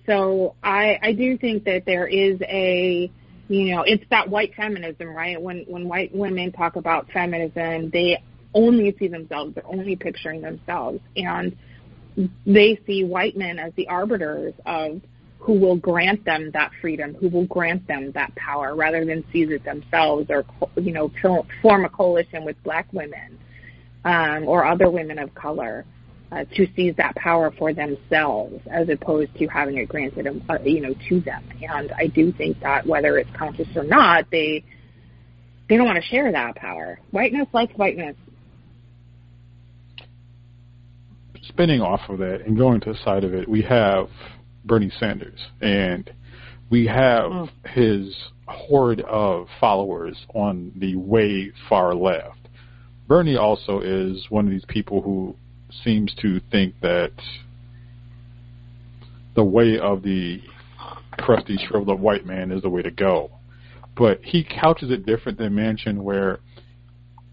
So 0.07 0.55
I 0.63 0.99
I 1.03 1.13
do 1.13 1.39
think 1.39 1.65
that 1.65 1.85
there 1.87 2.07
is 2.07 2.39
a 2.43 3.11
you 3.49 3.75
know 3.75 3.83
it's 3.83 4.05
that 4.11 4.29
white 4.29 4.55
feminism, 4.55 5.09
right? 5.09 5.41
When 5.41 5.65
when 5.69 5.89
white 5.89 6.15
women 6.15 6.53
talk 6.53 6.77
about 6.77 7.11
feminism, 7.11 7.91
they 7.91 8.23
only 8.55 8.95
see 8.99 9.09
themselves, 9.09 9.55
they're 9.55 9.67
only 9.67 9.97
picturing 9.97 10.41
themselves, 10.41 11.01
and 11.17 11.57
they 12.47 12.81
see 12.87 13.05
white 13.05 13.37
men 13.37 13.59
as 13.59 13.73
the 13.77 13.89
arbiters 13.89 14.55
of 14.67 15.01
who 15.39 15.53
will 15.55 15.77
grant 15.77 16.25
them 16.25 16.51
that 16.53 16.71
freedom, 16.81 17.15
who 17.15 17.29
will 17.29 17.47
grant 17.47 17.87
them 17.87 18.11
that 18.13 18.35
power, 18.35 18.75
rather 18.75 19.05
than 19.05 19.25
seize 19.33 19.51
it 19.51 19.65
themselves 19.65 20.27
or 20.29 20.45
you 20.77 20.93
know 20.93 21.11
form 21.63 21.85
a 21.85 21.89
coalition 21.89 22.45
with 22.45 22.63
black 22.65 22.93
women 22.93 23.39
um, 24.05 24.47
or 24.47 24.67
other 24.67 24.91
women 24.91 25.19
of 25.19 25.35
color 25.35 25.85
uh, 26.31 26.45
to 26.57 26.67
seize 26.77 26.95
that 26.97 27.15
power 27.17 27.51
for 27.59 27.73
themselves, 27.73 28.61
as 28.71 28.89
opposed 28.89 29.35
to 29.39 29.47
having 29.47 29.79
it 29.79 29.89
granted 29.89 30.27
uh, 30.49 30.59
you 30.65 30.81
know 30.81 30.95
to 31.09 31.21
them. 31.21 31.45
And 31.63 31.93
I 31.93 32.07
do 32.07 32.33
think 32.33 32.61
that 32.61 32.87
whether 32.87 33.19
it's 33.19 33.31
conscious 33.37 33.69
or 33.75 33.85
not, 33.85 34.27
they 34.31 34.65
they 35.69 35.77
don't 35.77 35.87
want 35.87 36.03
to 36.03 36.09
share 36.09 36.31
that 36.33 36.57
power. 36.57 36.99
Whiteness 37.11 37.49
likes 37.53 37.73
whiteness. 37.77 38.17
Spinning 41.43 41.81
off 41.81 42.01
of 42.09 42.19
that 42.19 42.43
and 42.47 42.57
going 42.57 42.81
to 42.81 42.93
the 42.93 42.99
side 43.05 43.25
of 43.25 43.33
it, 43.35 43.49
we 43.49 43.63
have 43.63 44.09
Bernie 44.65 44.93
Sanders, 45.01 45.41
and 45.61 46.11
we 46.71 46.87
have 46.87 47.33
oh. 47.33 47.49
his 47.71 48.15
horde 48.47 49.01
of 49.03 49.47
followers 49.61 50.17
on 50.35 50.73
the 50.77 50.97
way 50.97 51.53
far 51.69 51.95
left. 51.95 52.49
Bernie 53.07 53.37
also 53.37 53.81
is 53.81 54.27
one 54.29 54.45
of 54.45 54.51
these 54.51 54.67
people 54.69 55.01
who 55.01 55.35
seems 55.85 56.15
to 56.23 56.41
think 56.51 56.75
that 56.81 57.13
the 59.35 59.45
way 59.45 59.79
of 59.79 60.03
the 60.03 60.41
crusty, 61.13 61.59
shriveled 61.69 62.01
white 62.01 62.27
man 62.27 62.51
is 62.51 62.63
the 62.63 62.69
way 62.69 62.83
to 62.83 62.91
go. 62.91 63.31
But 63.97 64.21
he 64.23 64.45
couches 64.45 64.91
it 64.91 65.07
different 65.07 65.39
than 65.39 65.55
Manchin, 65.55 65.99
where 65.99 66.41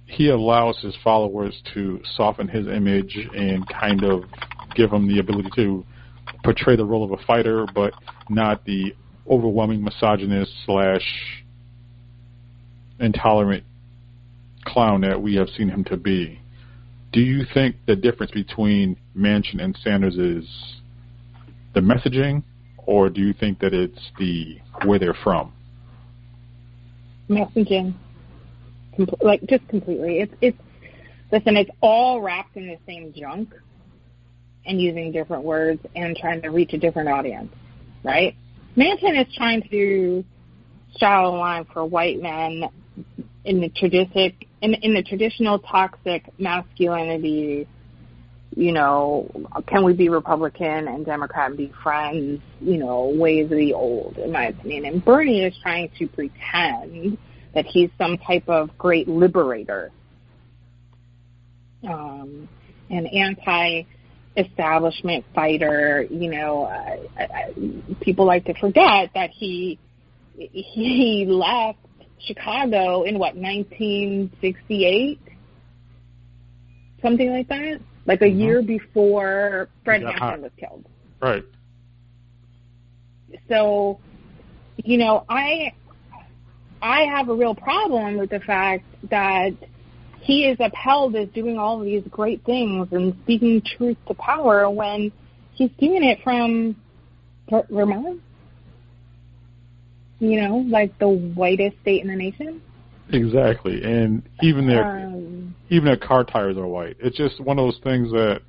he 0.06 0.30
allows 0.30 0.80
his 0.82 0.96
followers 1.04 1.62
to 1.74 2.02
soften 2.16 2.48
his 2.48 2.68
image 2.68 3.18
and 3.36 3.68
kind 3.68 4.04
of 4.04 4.24
give 4.76 4.92
him 4.92 5.08
the 5.08 5.20
ability 5.20 5.50
to 5.56 5.86
portray 6.44 6.76
the 6.76 6.86
role 6.86 7.04
of 7.04 7.12
a 7.12 7.24
fighter, 7.26 7.66
but 7.74 7.94
not 8.30 8.66
the 8.66 8.94
overwhelming 9.30 9.84
misogynist 9.84 10.52
slash 10.66 11.44
intolerant 13.00 13.64
clown 14.66 15.02
that 15.02 15.22
we 15.22 15.36
have 15.36 15.50
seen 15.50 15.70
him 15.70 15.84
to 15.84 15.98
be. 15.98 16.40
Do 17.16 17.22
you 17.22 17.46
think 17.54 17.78
the 17.88 17.96
difference 17.96 18.34
between 18.34 18.98
Manchin 19.18 19.64
and 19.64 19.74
Sanders 19.82 20.18
is 20.18 20.46
the 21.74 21.80
messaging, 21.80 22.44
or 22.86 23.10
do 23.10 23.22
you 23.22 23.32
think 23.32 23.60
that 23.60 23.74
it's 23.74 24.12
the 24.20 24.58
where 24.84 25.00
they're 25.00 25.16
from? 25.24 25.54
Messaging, 27.30 27.94
like 29.22 29.40
just 29.48 29.66
completely. 29.70 30.20
It's 30.20 30.34
it's 30.42 30.58
listen. 31.32 31.56
It's 31.56 31.72
all 31.80 32.20
wrapped 32.20 32.58
in 32.58 32.68
the 32.68 32.78
same 32.86 33.14
junk 33.14 33.54
and 34.66 34.82
using 34.82 35.14
different 35.14 35.46
words 35.46 35.80
and 35.96 36.18
trying 36.18 36.42
to 36.42 36.50
reach 36.50 36.74
a 36.74 36.78
different 36.78 37.08
audience, 37.08 37.54
right? 38.04 38.36
Manchin 38.76 39.18
is 39.26 39.34
trying 39.38 39.66
to 39.72 40.26
straddle 40.94 41.38
a 41.38 41.38
line 41.38 41.66
for 41.72 41.86
white 41.86 42.22
men 42.22 42.66
in 43.46 43.62
the 43.62 43.70
traditional 43.70 44.32
in, 44.66 44.74
in 44.76 44.94
the 44.94 45.04
traditional 45.04 45.60
toxic 45.60 46.28
masculinity. 46.40 47.68
You 48.58 48.72
know, 48.72 49.30
can 49.68 49.84
we 49.84 49.94
be 49.94 50.10
Republican 50.10 50.88
and 50.88 51.06
Democrat 51.06 51.50
and 51.50 51.58
be 51.58 51.74
friends? 51.84 52.42
You 52.62 52.78
know, 52.78 53.14
ways 53.14 53.46
of 53.46 53.58
the 53.58 53.74
old, 53.74 54.18
in 54.18 54.32
my 54.32 54.48
opinion. 54.48 54.86
And 54.86 55.04
Bernie 55.04 55.44
is 55.44 55.54
trying 55.62 55.92
to 56.00 56.08
pretend 56.08 57.18
that 57.54 57.66
he's 57.66 57.90
some 57.98 58.18
type 58.18 58.48
of 58.48 58.78
great 58.78 59.08
liberator, 59.08 59.92
um, 61.88 62.48
an 62.90 63.08
anti 63.08 63.84
establishment 64.38 65.26
fighter. 65.34 66.08
You 66.10 66.32
know, 66.32 66.64
uh, 66.64 67.28
people 68.02 68.26
like 68.26 68.46
to 68.46 68.54
forget 68.54 69.12
that 69.16 69.32
he 69.32 69.80
he 70.38 71.26
left 71.28 71.80
Chicago 72.20 73.04
in 73.04 73.20
what 73.20 73.36
1968, 73.36 75.20
something 77.02 77.32
like 77.32 77.48
that, 77.50 77.80
like 78.06 78.22
a 78.22 78.26
mm-hmm. 78.26 78.40
year 78.40 78.62
before 78.62 79.70
Fred 79.84 80.04
Hampton 80.04 80.42
was 80.42 80.52
killed. 80.58 80.86
Right. 81.22 81.44
So, 83.50 84.00
you 84.78 84.98
know, 84.98 85.26
I 85.30 85.74
I 86.82 87.02
have 87.02 87.30
a 87.30 87.34
real 87.34 87.56
problem 87.56 88.18
with 88.18 88.30
the 88.30 88.40
fact 88.40 88.86
that 89.10 89.52
he 90.22 90.46
is 90.46 90.58
upheld 90.60 91.16
as 91.16 91.30
doing 91.30 91.58
all 91.58 91.80
these 91.80 92.04
great 92.10 92.44
things 92.46 92.88
and 92.92 93.16
speaking 93.24 93.62
truth 93.78 93.98
to 94.08 94.14
power 94.16 94.70
when 94.70 95.12
he's 95.54 95.70
doing 95.80 96.04
it 96.04 96.20
from 96.24 96.76
Vermont. 97.70 98.22
You 100.20 100.42
know, 100.42 100.58
like 100.68 100.98
the 101.00 101.10
whitest 101.10 101.78
state 101.82 102.02
in 102.02 102.08
the 102.08 102.16
nation. 102.16 102.62
Exactly, 103.10 103.84
and 103.84 104.24
even 104.42 104.68
their 104.68 105.06
um, 105.06 105.56
even 105.70 105.86
their 105.86 105.98
car 105.98 106.24
tires 106.24 106.58
are 106.58 106.68
white. 106.68 106.98
It's 107.00 107.18
just 107.18 107.40
one 107.40 107.60
of 107.60 107.66
those 107.66 107.80
things 107.84 108.12
that 108.12 108.42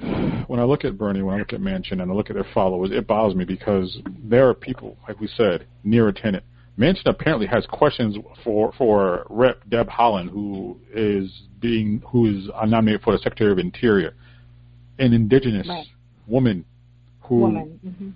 when 0.46 0.60
I 0.60 0.64
look 0.64 0.84
at 0.84 0.96
Bernie, 0.96 1.22
when 1.22 1.34
I 1.34 1.38
look 1.38 1.52
at 1.52 1.60
Manchin, 1.60 2.00
and 2.00 2.10
I 2.10 2.14
look 2.14 2.30
at 2.30 2.34
their 2.34 2.46
followers, 2.54 2.90
it 2.92 3.06
bothers 3.06 3.36
me 3.36 3.44
because 3.44 3.98
there 4.24 4.48
are 4.48 4.54
people, 4.54 4.96
like 5.06 5.20
we 5.20 5.28
said, 5.36 5.66
Neera 5.84 6.16
Tanden 6.16 6.42
Manchin 6.80 7.06
apparently 7.06 7.46
has 7.46 7.66
questions 7.66 8.16
for 8.42 8.72
for 8.72 9.26
Rep. 9.28 9.60
Deb 9.68 9.88
Haaland, 9.88 10.30
who 10.30 10.78
is 10.94 11.42
being 11.60 12.02
who 12.08 12.26
is 12.26 12.48
nominated 12.66 13.02
for 13.02 13.12
the 13.12 13.18
Secretary 13.18 13.52
of 13.52 13.58
Interior, 13.58 14.14
an 14.98 15.12
indigenous 15.12 15.68
right. 15.68 15.86
woman 16.26 16.64
who 17.20 17.36
woman. 17.36 17.80
Mm-hmm. 17.84 18.10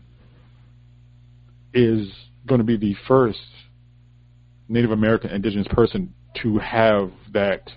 Is 1.75 2.09
going 2.47 2.59
to 2.61 2.65
be 2.65 2.77
the 2.77 2.95
first 3.07 3.39
Native 4.69 4.93
American 4.93 5.31
indigenous 5.31 5.69
person 5.69 6.15
to 6.43 6.59
have 6.59 7.11
that 7.33 7.71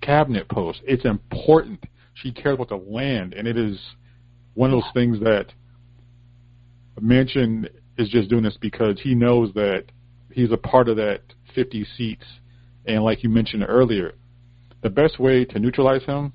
cabinet 0.00 0.48
post. 0.48 0.80
It's 0.84 1.04
important. 1.04 1.84
She 2.14 2.32
cares 2.32 2.54
about 2.54 2.68
the 2.68 2.76
land, 2.76 3.34
and 3.34 3.48
it 3.48 3.56
is 3.56 3.78
one 4.54 4.72
of 4.72 4.80
those 4.80 4.92
things 4.92 5.20
that 5.20 5.46
Manchin 7.00 7.68
is 7.96 8.08
just 8.08 8.28
doing 8.28 8.42
this 8.42 8.56
because 8.60 9.00
he 9.00 9.14
knows 9.14 9.52
that 9.54 9.84
he's 10.32 10.52
a 10.52 10.56
part 10.56 10.88
of 10.88 10.96
that 10.96 11.22
50 11.54 11.86
seats. 11.96 12.24
And 12.86 13.02
like 13.02 13.22
you 13.22 13.28
mentioned 13.28 13.64
earlier, 13.68 14.14
the 14.82 14.90
best 14.90 15.18
way 15.18 15.44
to 15.44 15.58
neutralize 15.58 16.04
him, 16.04 16.32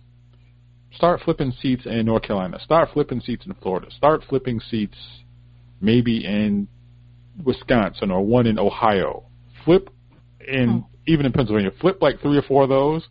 start 0.95 1.21
flipping 1.21 1.51
seats 1.61 1.85
in 1.85 2.05
North 2.05 2.23
Carolina, 2.23 2.59
start 2.63 2.89
flipping 2.93 3.21
seats 3.21 3.45
in 3.45 3.53
Florida, 3.55 3.87
start 3.91 4.23
flipping 4.27 4.59
seats 4.59 4.97
maybe 5.83 6.25
in 6.25 6.67
Wisconsin 7.43 8.09
or 8.09 8.25
one 8.25 8.47
in 8.47 8.57
Ohio. 8.57 9.25
Flip 9.65 9.89
in 10.47 10.69
hmm. 10.69 10.79
even 11.05 11.25
in 11.25 11.31
Pennsylvania, 11.31 11.71
flip 11.79 12.01
like 12.01 12.21
three 12.21 12.37
or 12.37 12.41
four 12.41 12.63
of 12.63 12.69
those. 12.69 13.07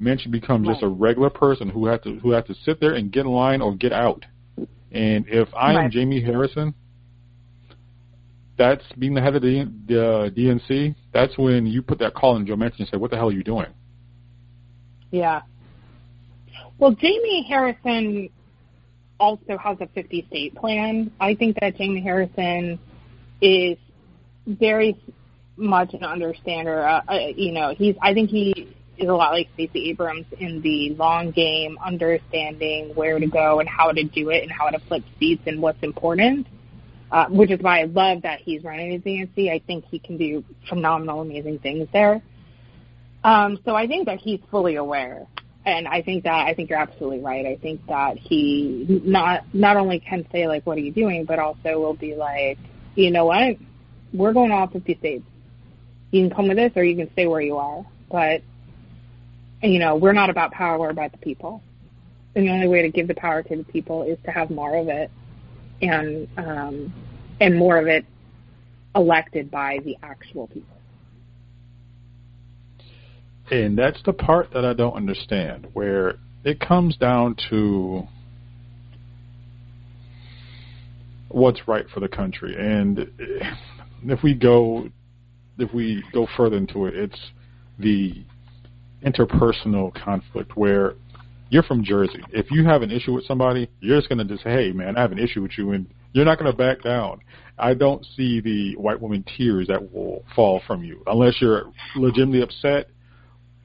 Manchin 0.00 0.30
becomes 0.30 0.66
right. 0.66 0.74
just 0.74 0.84
a 0.84 0.88
regular 0.88 1.30
person 1.30 1.68
who 1.68 1.86
has 1.86 2.00
to 2.02 2.18
who 2.18 2.32
has 2.32 2.44
to 2.44 2.54
sit 2.64 2.80
there 2.80 2.94
and 2.94 3.10
get 3.10 3.20
in 3.24 3.32
line 3.32 3.60
or 3.60 3.74
get 3.74 3.92
out. 3.92 4.24
And 4.92 5.26
if 5.28 5.48
I 5.54 5.74
right. 5.74 5.84
am 5.84 5.90
Jamie 5.90 6.22
Harrison, 6.22 6.74
that's 8.56 8.84
being 8.98 9.14
the 9.14 9.20
head 9.20 9.34
of 9.34 9.42
the, 9.42 9.70
the 9.86 10.32
DNC. 10.36 10.94
That's 11.12 11.36
when 11.36 11.66
you 11.66 11.82
put 11.82 11.98
that 11.98 12.14
call 12.14 12.36
in 12.36 12.46
Joe 12.46 12.54
Manchin 12.54 12.80
and 12.80 12.88
say, 12.88 12.96
"What 12.96 13.10
the 13.10 13.16
hell 13.16 13.28
are 13.28 13.32
you 13.32 13.44
doing?" 13.44 13.66
Yeah. 15.10 15.42
Well, 16.78 16.92
Jamie 16.92 17.44
Harrison 17.48 18.30
also 19.18 19.58
has 19.58 19.76
a 19.80 19.86
50 19.88 20.26
state 20.28 20.54
plan. 20.54 21.10
I 21.20 21.34
think 21.34 21.58
that 21.60 21.76
Jamie 21.76 22.00
Harrison 22.00 22.78
is 23.40 23.76
very 24.46 24.96
much 25.56 25.94
an 25.94 26.04
understander. 26.04 26.86
Uh, 26.86 27.02
uh, 27.08 27.18
you 27.34 27.52
know, 27.52 27.74
he's. 27.76 27.96
I 28.00 28.14
think 28.14 28.30
he 28.30 28.74
is 28.96 29.08
a 29.08 29.12
lot 29.12 29.32
like 29.32 29.48
Stacey 29.54 29.90
Abrams 29.90 30.26
in 30.38 30.60
the 30.62 30.94
long 30.94 31.30
game, 31.30 31.78
understanding 31.84 32.92
where 32.94 33.18
to 33.18 33.26
go 33.26 33.60
and 33.60 33.68
how 33.68 33.92
to 33.92 34.04
do 34.04 34.30
it 34.30 34.42
and 34.42 34.50
how 34.50 34.70
to 34.70 34.78
flip 34.80 35.04
seats 35.18 35.42
and 35.46 35.60
what's 35.60 35.82
important 35.82 36.46
uh, 37.10 37.26
which 37.28 37.50
is 37.50 37.60
why 37.60 37.80
I 37.80 37.84
love 37.84 38.22
that 38.22 38.40
he's 38.40 38.62
running 38.64 38.92
his 38.92 39.02
DNC. 39.02 39.50
I 39.50 39.60
think 39.66 39.84
he 39.86 39.98
can 39.98 40.16
do 40.16 40.44
phenomenal, 40.68 41.20
amazing 41.20 41.58
things 41.60 41.88
there. 41.92 42.22
Um, 43.24 43.58
so 43.64 43.74
I 43.74 43.86
think 43.86 44.06
that 44.06 44.18
he's 44.18 44.40
fully 44.50 44.76
aware, 44.76 45.26
and 45.68 45.86
I 45.86 46.02
think 46.02 46.24
that 46.24 46.46
I 46.46 46.54
think 46.54 46.70
you're 46.70 46.78
absolutely 46.78 47.20
right. 47.20 47.46
I 47.46 47.56
think 47.56 47.86
that 47.86 48.16
he 48.16 49.02
not 49.04 49.44
not 49.54 49.76
only 49.76 50.00
can 50.00 50.26
say 50.32 50.48
like, 50.48 50.66
"What 50.66 50.78
are 50.78 50.80
you 50.80 50.92
doing?" 50.92 51.24
but 51.24 51.38
also 51.38 51.78
will 51.78 51.94
be 51.94 52.14
like, 52.14 52.58
"You 52.94 53.10
know 53.10 53.26
what? 53.26 53.56
We're 54.12 54.32
going 54.32 54.50
all 54.50 54.66
50 54.66 54.96
states. 54.96 55.24
you 56.10 56.26
can 56.26 56.34
come 56.34 56.48
with 56.48 56.58
us 56.58 56.72
or 56.74 56.82
you 56.82 56.96
can 56.96 57.12
stay 57.12 57.26
where 57.26 57.42
you 57.42 57.58
are. 57.58 57.84
But 58.10 58.42
you 59.62 59.78
know, 59.78 59.96
we're 59.96 60.12
not 60.12 60.30
about 60.30 60.52
power, 60.52 60.78
we're 60.78 60.90
about 60.90 61.12
the 61.12 61.18
people. 61.18 61.62
And 62.34 62.46
the 62.46 62.50
only 62.50 62.68
way 62.68 62.82
to 62.82 62.88
give 62.88 63.08
the 63.08 63.14
power 63.14 63.42
to 63.42 63.56
the 63.56 63.64
people 63.64 64.04
is 64.04 64.18
to 64.24 64.30
have 64.30 64.50
more 64.50 64.76
of 64.76 64.88
it 64.88 65.10
and 65.82 66.28
um 66.38 66.92
and 67.40 67.56
more 67.56 67.76
of 67.76 67.86
it 67.86 68.04
elected 68.94 69.50
by 69.50 69.78
the 69.84 69.96
actual 70.02 70.46
people. 70.48 70.77
And 73.50 73.78
that's 73.78 74.02
the 74.04 74.12
part 74.12 74.52
that 74.52 74.64
I 74.64 74.74
don't 74.74 74.94
understand, 74.94 75.68
where 75.72 76.16
it 76.44 76.60
comes 76.60 76.96
down 76.96 77.36
to 77.50 78.06
what's 81.28 81.66
right 81.66 81.86
for 81.92 82.00
the 82.00 82.08
country. 82.08 82.56
And 82.58 83.10
if 84.04 84.22
we 84.22 84.34
go 84.34 84.90
if 85.58 85.72
we 85.74 86.04
go 86.12 86.26
further 86.36 86.56
into 86.56 86.86
it, 86.86 86.94
it's 86.94 87.18
the 87.78 88.24
interpersonal 89.04 89.92
conflict 89.94 90.56
where 90.56 90.94
you're 91.50 91.62
from 91.62 91.82
Jersey. 91.82 92.22
If 92.30 92.50
you 92.50 92.64
have 92.64 92.82
an 92.82 92.90
issue 92.90 93.12
with 93.12 93.24
somebody, 93.24 93.68
you're 93.80 93.98
just 93.98 94.08
going 94.08 94.18
to 94.18 94.24
just 94.24 94.44
say, 94.44 94.50
hey, 94.50 94.72
man, 94.72 94.96
I 94.96 95.00
have 95.00 95.12
an 95.12 95.18
issue 95.18 95.42
with 95.42 95.52
you, 95.56 95.72
and 95.72 95.86
you're 96.12 96.24
not 96.24 96.38
going 96.38 96.50
to 96.50 96.56
back 96.56 96.82
down. 96.82 97.20
I 97.58 97.74
don't 97.74 98.04
see 98.16 98.40
the 98.40 98.76
white 98.76 99.00
woman 99.00 99.24
tears 99.36 99.66
that 99.68 99.92
will 99.92 100.24
fall 100.36 100.62
from 100.66 100.84
you. 100.84 101.02
Unless 101.06 101.40
you're 101.40 101.72
legitimately 101.96 102.42
upset, 102.42 102.90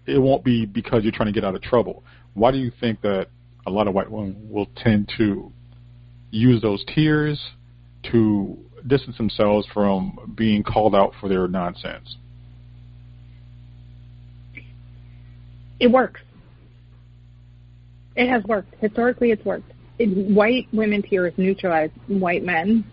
it 0.05 0.17
won't 0.17 0.43
be 0.43 0.65
because 0.65 1.03
you're 1.03 1.12
trying 1.12 1.27
to 1.27 1.33
get 1.33 1.43
out 1.43 1.55
of 1.55 1.62
trouble. 1.62 2.03
Why 2.33 2.51
do 2.51 2.57
you 2.57 2.72
think 2.79 3.01
that 3.01 3.27
a 3.65 3.72
lot 3.72 3.88
of 3.88 3.93
white 3.93 4.10
women 4.12 4.48
will 4.50 4.67
tend 4.75 5.12
to 5.17 5.51
use 6.31 6.62
those 6.62 6.83
tears 6.93 7.39
to 8.12 8.57
distance 8.88 9.17
themselves 9.17 9.67
from 9.74 10.33
being 10.36 10.63
called 10.63 10.95
out 10.95 11.13
for 11.19 11.29
their 11.29 11.48
nonsense? 11.48 12.17
It 15.79 15.88
works. 15.88 16.22
It 18.15 18.29
has 18.29 18.43
worked. 18.43 18.75
Historically, 18.79 19.31
it's 19.31 19.43
worked. 19.43 19.72
It, 20.00 20.33
white 20.33 20.67
women 20.72 21.01
tears 21.01 21.33
neutralize 21.38 21.89
white 22.07 22.43
men. 22.43 22.86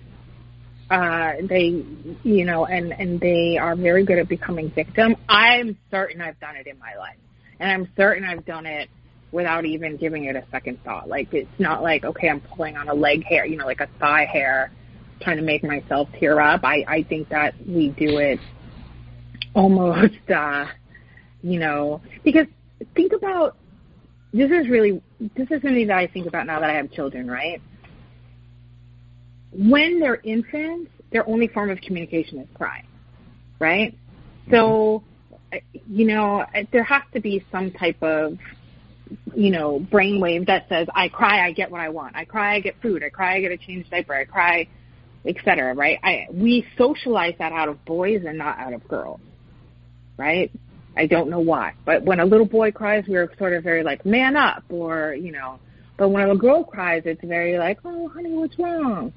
Uh, 0.90 1.34
they, 1.48 1.84
you 2.24 2.44
know, 2.44 2.66
and 2.66 2.92
and 2.92 3.20
they 3.20 3.56
are 3.56 3.76
very 3.76 4.04
good 4.04 4.18
at 4.18 4.28
becoming 4.28 4.70
victim. 4.70 5.14
I'm 5.28 5.78
certain 5.88 6.20
I've 6.20 6.40
done 6.40 6.56
it 6.56 6.66
in 6.66 6.78
my 6.80 6.96
life, 6.96 7.16
and 7.60 7.70
I'm 7.70 7.88
certain 7.96 8.24
I've 8.24 8.44
done 8.44 8.66
it 8.66 8.88
without 9.30 9.64
even 9.64 9.96
giving 9.96 10.24
it 10.24 10.34
a 10.34 10.44
second 10.50 10.82
thought. 10.82 11.08
Like 11.08 11.32
it's 11.32 11.60
not 11.60 11.82
like 11.82 12.04
okay, 12.04 12.28
I'm 12.28 12.40
pulling 12.40 12.76
on 12.76 12.88
a 12.88 12.94
leg 12.94 13.22
hair, 13.24 13.46
you 13.46 13.56
know, 13.56 13.66
like 13.66 13.80
a 13.80 13.88
thigh 14.00 14.24
hair, 14.24 14.72
trying 15.20 15.36
to 15.36 15.44
make 15.44 15.62
myself 15.62 16.08
tear 16.18 16.40
up. 16.40 16.64
I 16.64 16.84
I 16.88 17.02
think 17.04 17.28
that 17.28 17.54
we 17.64 17.90
do 17.90 18.18
it 18.18 18.40
almost, 19.54 20.28
uh, 20.34 20.66
you 21.42 21.60
know, 21.60 22.00
because 22.24 22.46
think 22.96 23.12
about 23.12 23.56
this 24.32 24.50
is 24.50 24.68
really 24.68 25.00
this 25.36 25.48
is 25.50 25.62
something 25.62 25.86
that 25.86 25.98
I 25.98 26.08
think 26.08 26.26
about 26.26 26.46
now 26.46 26.58
that 26.58 26.70
I 26.70 26.74
have 26.74 26.90
children, 26.90 27.30
right? 27.30 27.62
When 29.52 30.00
they're 30.00 30.20
infants, 30.22 30.90
their 31.12 31.28
only 31.28 31.48
form 31.48 31.70
of 31.70 31.80
communication 31.80 32.38
is 32.38 32.48
cry, 32.54 32.84
right? 33.58 33.96
So, 34.50 35.02
you 35.88 36.06
know, 36.06 36.44
there 36.72 36.84
has 36.84 37.02
to 37.14 37.20
be 37.20 37.44
some 37.50 37.72
type 37.72 38.00
of, 38.02 38.38
you 39.34 39.50
know, 39.50 39.80
brainwave 39.80 40.46
that 40.46 40.68
says, 40.68 40.86
I 40.94 41.08
cry, 41.08 41.44
I 41.44 41.52
get 41.52 41.70
what 41.70 41.80
I 41.80 41.88
want. 41.88 42.14
I 42.14 42.24
cry, 42.24 42.54
I 42.54 42.60
get 42.60 42.80
food. 42.80 43.02
I 43.02 43.08
cry, 43.08 43.36
I 43.36 43.40
get 43.40 43.50
a 43.50 43.56
changed 43.56 43.90
diaper. 43.90 44.14
I 44.14 44.24
cry, 44.24 44.68
etc. 45.26 45.74
Right? 45.74 45.98
I 46.02 46.26
we 46.32 46.64
socialize 46.78 47.34
that 47.38 47.52
out 47.52 47.68
of 47.68 47.84
boys 47.84 48.22
and 48.26 48.38
not 48.38 48.58
out 48.58 48.72
of 48.72 48.86
girls, 48.86 49.20
right? 50.16 50.50
I 50.96 51.06
don't 51.06 51.30
know 51.30 51.40
why. 51.40 51.74
But 51.84 52.04
when 52.04 52.20
a 52.20 52.24
little 52.24 52.46
boy 52.46 52.72
cries, 52.72 53.04
we're 53.06 53.30
sort 53.38 53.52
of 53.52 53.64
very 53.64 53.82
like, 53.82 54.04
man 54.04 54.36
up, 54.36 54.64
or, 54.68 55.14
you 55.14 55.32
know, 55.32 55.58
but 55.96 56.08
when 56.08 56.28
a 56.28 56.36
girl 56.36 56.64
cries, 56.64 57.02
it's 57.04 57.22
very 57.24 57.58
like, 57.58 57.78
oh, 57.84 58.08
honey, 58.08 58.32
what's 58.32 58.58
wrong? 58.58 59.12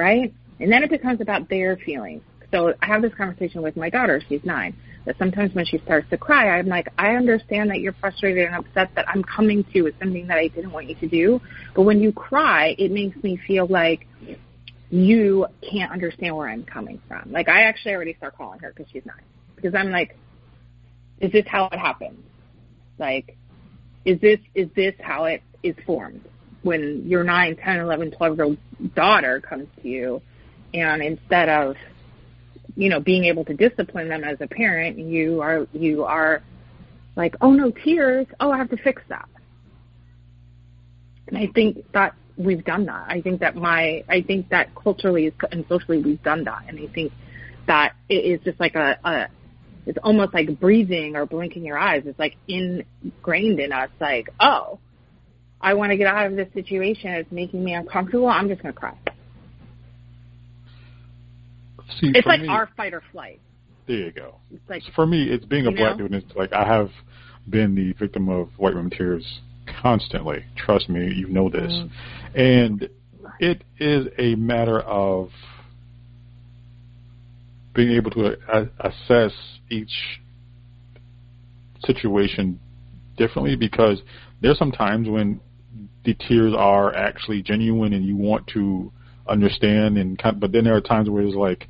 Right? 0.00 0.32
And 0.58 0.72
then 0.72 0.82
it 0.82 0.90
becomes 0.90 1.20
about 1.20 1.48
their 1.48 1.76
feelings. 1.76 2.22
So 2.50 2.74
I 2.82 2.86
have 2.86 3.02
this 3.02 3.14
conversation 3.14 3.62
with 3.62 3.76
my 3.76 3.90
daughter, 3.90 4.20
she's 4.28 4.44
nine, 4.44 4.74
that 5.04 5.16
sometimes 5.18 5.54
when 5.54 5.64
she 5.64 5.78
starts 5.78 6.08
to 6.10 6.18
cry, 6.18 6.58
I'm 6.58 6.66
like, 6.66 6.88
I 6.98 7.14
understand 7.14 7.70
that 7.70 7.80
you're 7.80 7.92
frustrated 7.94 8.46
and 8.46 8.54
upset 8.54 8.90
that 8.96 9.08
I'm 9.08 9.22
coming 9.22 9.64
to 9.72 9.82
with 9.82 9.94
something 10.00 10.26
that 10.26 10.38
I 10.38 10.48
didn't 10.48 10.72
want 10.72 10.88
you 10.88 10.96
to 10.96 11.08
do. 11.08 11.40
But 11.74 11.82
when 11.82 12.00
you 12.00 12.12
cry, 12.12 12.74
it 12.78 12.90
makes 12.90 13.22
me 13.22 13.38
feel 13.46 13.66
like 13.66 14.06
you 14.90 15.46
can't 15.62 15.92
understand 15.92 16.36
where 16.36 16.48
I'm 16.48 16.64
coming 16.64 17.00
from. 17.06 17.30
Like 17.30 17.48
I 17.48 17.62
actually 17.62 17.94
already 17.94 18.14
start 18.14 18.36
calling 18.36 18.58
her 18.60 18.72
because 18.74 18.90
she's 18.92 19.06
nine. 19.06 19.22
Because 19.54 19.74
I'm 19.74 19.90
like, 19.90 20.16
is 21.20 21.30
this 21.30 21.44
how 21.46 21.66
it 21.66 21.78
happens? 21.78 22.18
Like, 22.98 23.36
is 24.04 24.20
this 24.20 24.40
is 24.54 24.68
this 24.74 24.94
how 25.00 25.24
it 25.24 25.42
is 25.62 25.76
formed? 25.86 26.24
When 26.62 27.08
your 27.08 27.24
9, 27.24 27.56
10, 27.56 27.80
11, 27.80 28.10
12 28.12 28.36
year 28.36 28.44
old 28.44 28.58
daughter 28.94 29.40
comes 29.40 29.68
to 29.82 29.88
you, 29.88 30.22
and 30.74 31.02
instead 31.02 31.48
of, 31.48 31.76
you 32.76 32.88
know, 32.88 33.00
being 33.00 33.24
able 33.24 33.44
to 33.46 33.54
discipline 33.54 34.08
them 34.08 34.24
as 34.24 34.38
a 34.40 34.46
parent, 34.46 34.98
you 34.98 35.40
are 35.40 35.66
you 35.72 36.04
are 36.04 36.42
like, 37.16 37.34
oh 37.40 37.52
no, 37.52 37.70
tears. 37.70 38.26
Oh, 38.38 38.50
I 38.50 38.58
have 38.58 38.70
to 38.70 38.76
fix 38.76 39.02
that. 39.08 39.28
And 41.28 41.38
I 41.38 41.48
think 41.48 41.90
that 41.92 42.14
we've 42.36 42.64
done 42.64 42.86
that. 42.86 43.06
I 43.08 43.20
think 43.20 43.40
that 43.40 43.56
my 43.56 44.04
I 44.08 44.22
think 44.22 44.48
that 44.50 44.74
culturally 44.74 45.32
and 45.50 45.64
socially 45.68 46.00
we've 46.00 46.22
done 46.22 46.44
that, 46.44 46.64
and 46.68 46.78
I 46.78 46.92
think 46.92 47.12
that 47.66 47.94
it 48.08 48.24
is 48.24 48.40
just 48.44 48.58
like 48.58 48.74
a, 48.74 48.98
a 49.04 49.28
it's 49.86 49.98
almost 50.02 50.34
like 50.34 50.58
breathing 50.60 51.16
or 51.16 51.26
blinking 51.26 51.64
your 51.64 51.78
eyes. 51.78 52.02
It's 52.06 52.18
like 52.18 52.36
ingrained 52.48 53.60
in 53.60 53.72
us, 53.72 53.90
like, 54.00 54.28
oh, 54.38 54.78
I 55.60 55.74
want 55.74 55.90
to 55.90 55.96
get 55.96 56.06
out 56.06 56.26
of 56.26 56.36
this 56.36 56.48
situation. 56.54 57.10
It's 57.10 57.30
making 57.30 57.62
me 57.62 57.74
uncomfortable. 57.74 58.28
I'm 58.28 58.48
just 58.48 58.62
going 58.62 58.72
to 58.72 58.80
cry. 58.80 58.96
See, 62.00 62.12
it's 62.14 62.26
like 62.26 62.40
me, 62.40 62.48
our 62.48 62.68
fight 62.76 62.94
or 62.94 63.02
flight. 63.12 63.40
There 63.86 63.96
you 63.96 64.12
go. 64.12 64.36
It's 64.52 64.62
like 64.68 64.82
for 64.94 65.06
me, 65.06 65.24
it's 65.24 65.44
being 65.44 65.66
a 65.66 65.72
black 65.72 65.98
know? 65.98 66.08
dude. 66.08 66.22
It's 66.24 66.36
like 66.36 66.52
I 66.52 66.64
have 66.64 66.90
been 67.48 67.74
the 67.74 67.92
victim 67.94 68.28
of 68.28 68.48
white 68.56 68.74
women 68.74 68.90
tears 68.90 69.40
constantly. 69.82 70.44
Trust 70.56 70.88
me, 70.88 71.12
you 71.12 71.26
know 71.28 71.50
this, 71.50 71.72
mm. 71.72 71.90
and 72.34 72.88
it 73.40 73.64
is 73.78 74.06
a 74.18 74.36
matter 74.36 74.80
of 74.80 75.30
being 77.74 77.90
able 77.92 78.10
to 78.12 78.36
a- 78.48 78.68
assess 78.80 79.32
each 79.70 80.20
situation 81.84 82.60
differently 83.16 83.56
because 83.56 84.00
there's 84.40 84.58
some 84.58 84.72
times 84.72 85.08
when 85.08 85.40
the 86.04 86.14
tears 86.14 86.54
are 86.56 86.94
actually 86.94 87.42
genuine 87.42 87.92
and 87.92 88.04
you 88.04 88.16
want 88.16 88.46
to 88.48 88.92
understand 89.28 89.98
and 89.98 90.20
but 90.40 90.50
then 90.52 90.64
there 90.64 90.74
are 90.74 90.80
times 90.80 91.08
where 91.08 91.22
it's 91.22 91.36
like 91.36 91.68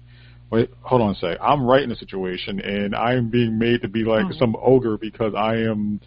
wait 0.51 0.71
hold 0.83 1.03
on 1.03 1.11
a 1.11 1.15
sec. 1.17 1.37
I'm 1.41 1.67
right 1.67 1.83
in 1.83 1.91
a 1.91 1.97
situation 1.97 2.61
and 2.61 2.95
i'm 2.95 3.29
being 3.29 3.59
made 3.59 3.83
to 3.83 3.89
be 3.89 4.05
like 4.05 4.25
mm-hmm. 4.25 4.39
some 4.39 4.57
ogre 4.63 4.97
because 4.97 5.35
i 5.37 5.57
am 5.57 6.01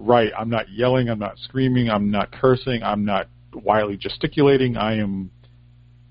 right. 0.00 0.32
I'm 0.36 0.48
not 0.48 0.70
yelling. 0.70 1.08
I'm 1.08 1.18
not 1.18 1.38
screaming. 1.38 1.90
I'm 1.90 2.10
not 2.10 2.32
cursing. 2.32 2.82
I'm 2.82 3.04
not 3.04 3.28
wildly 3.52 3.96
gesticulating. 3.96 4.76
I 4.76 4.96
am 4.98 5.30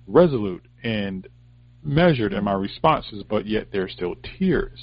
resolute 0.08 0.66
and 0.84 1.28
measured 1.84 2.34
in 2.34 2.44
my 2.44 2.54
responses, 2.54 3.24
but 3.28 3.46
yet 3.46 3.68
there's 3.72 3.92
still 3.92 4.16
tears. 4.38 4.80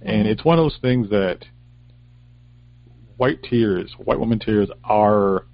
And 0.00 0.26
it's 0.26 0.44
one 0.44 0.58
of 0.58 0.64
those 0.64 0.78
things 0.80 1.10
that 1.10 1.44
white 3.16 3.42
tears, 3.42 3.94
white 3.98 4.18
woman 4.18 4.38
tears 4.38 4.68
are 4.84 5.46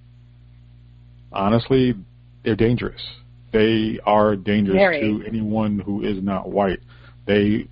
honestly 1.32 1.94
they're 2.44 2.56
dangerous. 2.56 3.00
They 3.52 3.98
are 4.04 4.36
dangerous 4.36 4.76
Very. 4.76 5.00
to 5.00 5.24
anyone 5.26 5.78
who 5.78 6.02
is 6.04 6.22
not 6.22 6.48
white. 6.50 6.80
They 7.26 7.66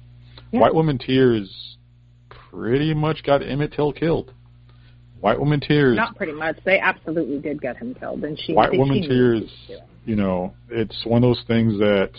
Yeah. 0.52 0.60
white 0.60 0.74
woman 0.74 0.98
tears 0.98 1.76
pretty 2.28 2.94
much 2.94 3.22
got 3.22 3.42
Emmett 3.42 3.72
Till 3.72 3.92
killed. 3.92 4.32
White 5.20 5.38
woman 5.38 5.60
tears 5.60 5.96
Not 5.96 6.16
pretty 6.16 6.32
much. 6.32 6.58
They 6.64 6.78
absolutely 6.78 7.38
did 7.38 7.60
get 7.60 7.76
him 7.78 7.94
killed, 7.94 8.22
and 8.24 8.38
she. 8.38 8.52
White 8.52 8.76
woman 8.76 9.02
tears, 9.02 9.42
she 9.66 9.72
doing. 9.72 9.82
you 10.04 10.16
know, 10.16 10.54
it's 10.70 11.04
one 11.06 11.22
of 11.24 11.28
those 11.28 11.42
things 11.46 11.78
that 11.78 12.10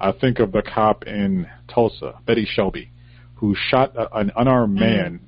I 0.00 0.12
think 0.12 0.38
of 0.38 0.52
the 0.52 0.62
cop 0.62 1.06
in 1.06 1.46
Tulsa, 1.68 2.14
Betty 2.26 2.44
Shelby, 2.46 2.90
who 3.34 3.54
shot 3.54 3.94
a, 3.96 4.14
an 4.16 4.30
unarmed 4.36 4.76
Mm. 4.76 4.80
man. 4.80 5.20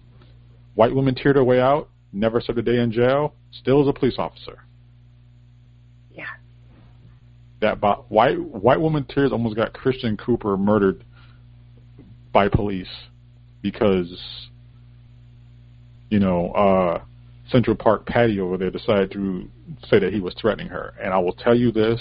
White 0.75 0.95
woman 0.95 1.15
teared 1.15 1.35
her 1.37 1.45
way 1.45 1.61
out, 1.61 1.89
never 2.13 2.41
served 2.41 2.59
a 2.59 2.63
day 2.63 2.79
in 2.79 2.93
jail, 2.93 3.35
still 3.51 3.83
is 3.83 3.89
a 3.89 3.93
police 3.93 4.19
officer. 4.19 4.59
That 7.63 7.81
bo- 7.81 8.05
white 8.09 8.39
white 8.39 8.81
woman 8.81 9.05
tears 9.05 9.33
almost 9.33 9.57
got 9.57 9.73
Christian 9.73 10.17
Cooper 10.17 10.57
murdered 10.57 11.05
by 12.33 12.49
police 12.49 12.91
because 13.63 14.11
you 16.11 16.19
know 16.19 16.51
uh 16.51 17.03
Central 17.51 17.77
Park 17.77 18.05
patio 18.05 18.47
over 18.47 18.59
there 18.59 18.71
decided 18.71 19.13
to 19.13 19.49
say 19.89 20.01
that 20.01 20.13
he 20.13 20.21
was 20.21 20.35
threatening 20.41 20.69
her. 20.69 20.95
And 21.01 21.15
I 21.15 21.19
will 21.19 21.35
tell 21.35 21.57
you 21.57 21.71
this 21.71 22.01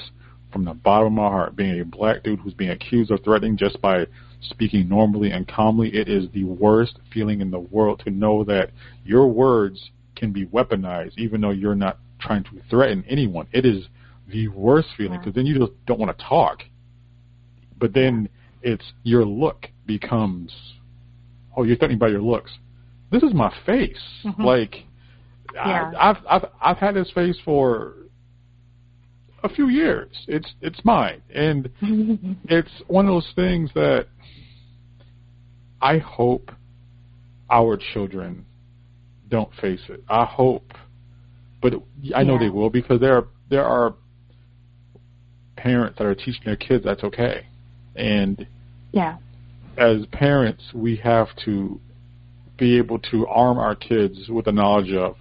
from 0.52 0.66
the 0.66 0.74
bottom 0.74 1.08
of 1.08 1.14
my 1.14 1.30
heart, 1.30 1.56
being 1.56 1.80
a 1.80 1.86
black 1.86 2.24
dude 2.24 2.40
who's 2.40 2.54
being 2.54 2.72
accused 2.72 3.12
of 3.12 3.24
threatening 3.24 3.56
just 3.56 3.80
by 3.82 4.08
speaking 4.42 4.90
normally 4.90 5.32
and 5.32 5.48
calmly, 5.48 5.90
it 5.94 6.10
is 6.10 6.28
the 6.34 6.44
worst 6.44 7.00
feeling 7.14 7.40
in 7.40 7.52
the 7.52 7.60
world 7.60 8.02
to 8.06 8.10
know 8.10 8.44
that 8.46 8.72
your 9.06 9.28
words 9.28 9.92
can 10.16 10.32
be 10.32 10.46
weaponized, 10.48 11.18
even 11.18 11.40
though 11.40 11.52
you're 11.52 11.76
not 11.76 12.00
trying 12.20 12.44
to 12.44 12.50
threaten 12.70 13.04
anyone. 13.08 13.48
It 13.52 13.66
is 13.66 13.88
the 14.32 14.48
worst 14.50 14.90
feeling 14.98 15.20
because 15.20 15.34
then 15.36 15.46
you 15.46 15.58
just 15.58 15.72
don't 15.86 16.00
want 16.00 16.16
to 16.18 16.24
talk. 16.24 16.64
But 17.78 17.94
then 17.94 18.30
it's 18.62 18.86
your 19.04 19.26
look 19.26 19.68
becomes, 19.86 20.54
oh, 21.58 21.64
you're 21.64 21.76
threatening 21.78 22.00
by 22.00 22.10
your 22.10 22.22
looks. 22.22 22.52
This 23.12 23.24
is 23.24 23.34
my 23.34 23.54
face. 23.66 23.98
Mm-hmm. 24.24 24.44
Like, 24.44 24.76
Yeah. 25.54 25.92
I, 25.98 26.10
I've 26.10 26.18
I've 26.30 26.46
I've 26.62 26.78
had 26.78 26.96
this 26.96 27.12
face 27.12 27.38
for 27.44 27.96
a 29.44 29.50
few 29.50 29.68
years. 29.70 30.16
It's 30.28 30.50
it's 30.62 30.80
mine, 30.86 31.22
and 31.34 31.70
it's 32.46 32.72
one 32.88 33.06
of 33.08 33.12
those 33.12 33.32
things 33.36 33.70
that 33.74 34.08
I 35.82 35.98
hope 35.98 36.52
our 37.50 37.78
children 37.94 38.46
don't 39.30 39.50
face 39.60 39.82
it. 39.90 40.04
I 40.10 40.26
hope, 40.26 40.72
but 41.62 41.74
I 42.16 42.24
know 42.24 42.34
Yeah. 42.34 42.40
they 42.40 42.50
will 42.50 42.70
because 42.70 43.00
there 43.00 43.18
are 43.18 43.28
there 43.50 43.66
are 43.66 43.96
parents 45.56 45.98
that 45.98 46.06
are 46.06 46.16
teaching 46.16 46.42
their 46.46 46.56
kids 46.56 46.84
that's 46.84 47.04
okay, 47.04 47.46
and 47.96 48.46
Yeah. 48.94 49.18
as 49.78 50.06
parents, 50.08 50.64
we 50.74 50.96
have 50.98 51.36
to 51.46 51.80
be 52.58 52.78
able 52.78 53.00
to 53.00 53.26
arm 53.28 53.58
our 53.58 53.76
kids 53.76 54.30
with 54.30 54.46
the 54.46 54.52
knowledge 54.52 54.92
of 54.92 55.18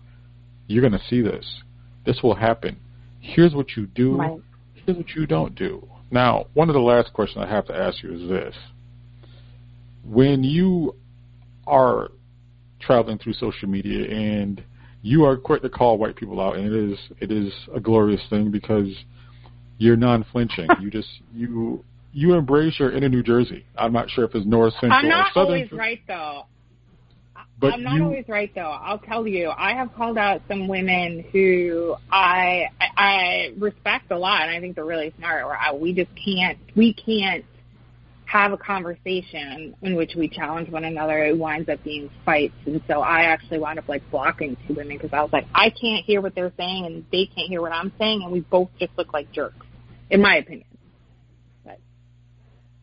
you're 0.67 0.83
going 0.83 0.99
to 0.99 1.07
see 1.09 1.21
this. 1.21 1.63
This 2.05 2.23
will 2.23 2.35
happen. 2.35 2.77
Here's 3.21 3.55
what 3.55 3.77
you 3.77 3.87
do. 3.87 4.17
Right. 4.17 4.41
Here's 4.75 4.97
what 4.97 5.11
you 5.15 5.27
don't 5.27 5.55
do. 5.55 5.87
Now, 6.11 6.47
one 6.55 6.69
of 6.69 6.75
the 6.75 6.81
last 6.81 7.13
questions 7.13 7.45
I 7.45 7.49
have 7.49 7.67
to 7.67 7.77
ask 7.77 8.03
you 8.03 8.13
is 8.13 8.29
this. 8.29 8.55
When 10.05 10.43
you 10.43 10.97
are 11.67 12.11
traveling 12.81 13.19
through 13.19 13.35
social 13.35 13.69
media 13.69 14.11
and 14.11 14.63
you 15.03 15.25
are 15.25 15.37
quick 15.37 15.63
to 15.63 15.69
call 15.69 15.99
white 15.99 16.17
people 16.17 16.41
out 16.41 16.57
and 16.57 16.67
it 16.67 16.93
is 16.93 16.99
it 17.21 17.31
is 17.31 17.53
a 17.75 17.81
glorious 17.81 18.21
thing 18.29 18.51
because 18.51 18.89
you're 19.81 19.97
non-flinching. 19.97 20.69
you 20.81 20.91
just 20.91 21.09
you 21.35 21.83
you 22.13 22.35
embrace 22.35 22.79
your 22.79 22.93
inner 22.93 23.09
New 23.09 23.23
Jersey. 23.23 23.65
I'm 23.77 23.93
not 23.93 24.11
sure 24.11 24.25
if 24.25 24.35
it's 24.35 24.47
North 24.47 24.75
Central 24.75 24.93
I'm 24.93 25.07
or 25.07 25.09
not 25.09 25.33
Southern. 25.33 25.47
always 25.55 25.73
right 25.73 26.01
though. 26.07 26.43
But 27.59 27.75
I'm 27.75 27.83
not 27.83 27.95
you- 27.95 28.05
always 28.05 28.29
right 28.29 28.55
though. 28.55 28.61
I'll 28.71 28.99
tell 28.99 29.27
you, 29.27 29.51
I 29.57 29.75
have 29.75 29.95
called 29.95 30.19
out 30.19 30.43
some 30.49 30.69
women 30.69 31.25
who 31.33 31.97
I 32.13 32.69
I, 32.81 32.89
I 32.97 33.53
respect 33.59 34.11
a 34.11 34.19
lot, 34.19 34.43
and 34.43 34.51
I 34.51 34.61
think 34.61 34.77
they're 34.77 34.85
really 34.85 35.15
smart. 35.19 35.47
Where 35.47 35.57
I, 35.57 35.71
uh, 35.71 35.75
we 35.75 35.95
just 35.95 36.11
can't 36.23 36.59
we 36.77 36.93
can't 36.93 37.45
have 38.27 38.53
a 38.53 38.57
conversation 38.59 39.75
in 39.83 39.97
which 39.97 40.13
we 40.15 40.29
challenge 40.29 40.71
one 40.71 40.85
another. 40.85 41.25
It 41.25 41.37
winds 41.37 41.69
up 41.69 41.83
being 41.83 42.09
fights, 42.25 42.55
and 42.67 42.81
so 42.87 43.01
I 43.01 43.23
actually 43.23 43.59
wound 43.59 43.79
up 43.79 43.89
like 43.89 44.09
blocking 44.11 44.57
two 44.69 44.75
women 44.75 44.97
because 44.99 45.13
I 45.13 45.21
was 45.23 45.33
like, 45.33 45.47
I 45.55 45.71
can't 45.71 46.05
hear 46.05 46.21
what 46.21 46.35
they're 46.35 46.53
saying, 46.57 46.87
and 46.87 47.05
they 47.11 47.27
can't 47.27 47.49
hear 47.49 47.61
what 47.61 47.73
I'm 47.73 47.93
saying, 47.99 48.23
and 48.23 48.31
we 48.31 48.41
both 48.41 48.69
just 48.79 48.93
look 48.97 49.13
like 49.13 49.33
jerks, 49.33 49.67
in 50.11 50.21
my 50.21 50.37
opinion. 50.37 50.67
But 51.65 51.81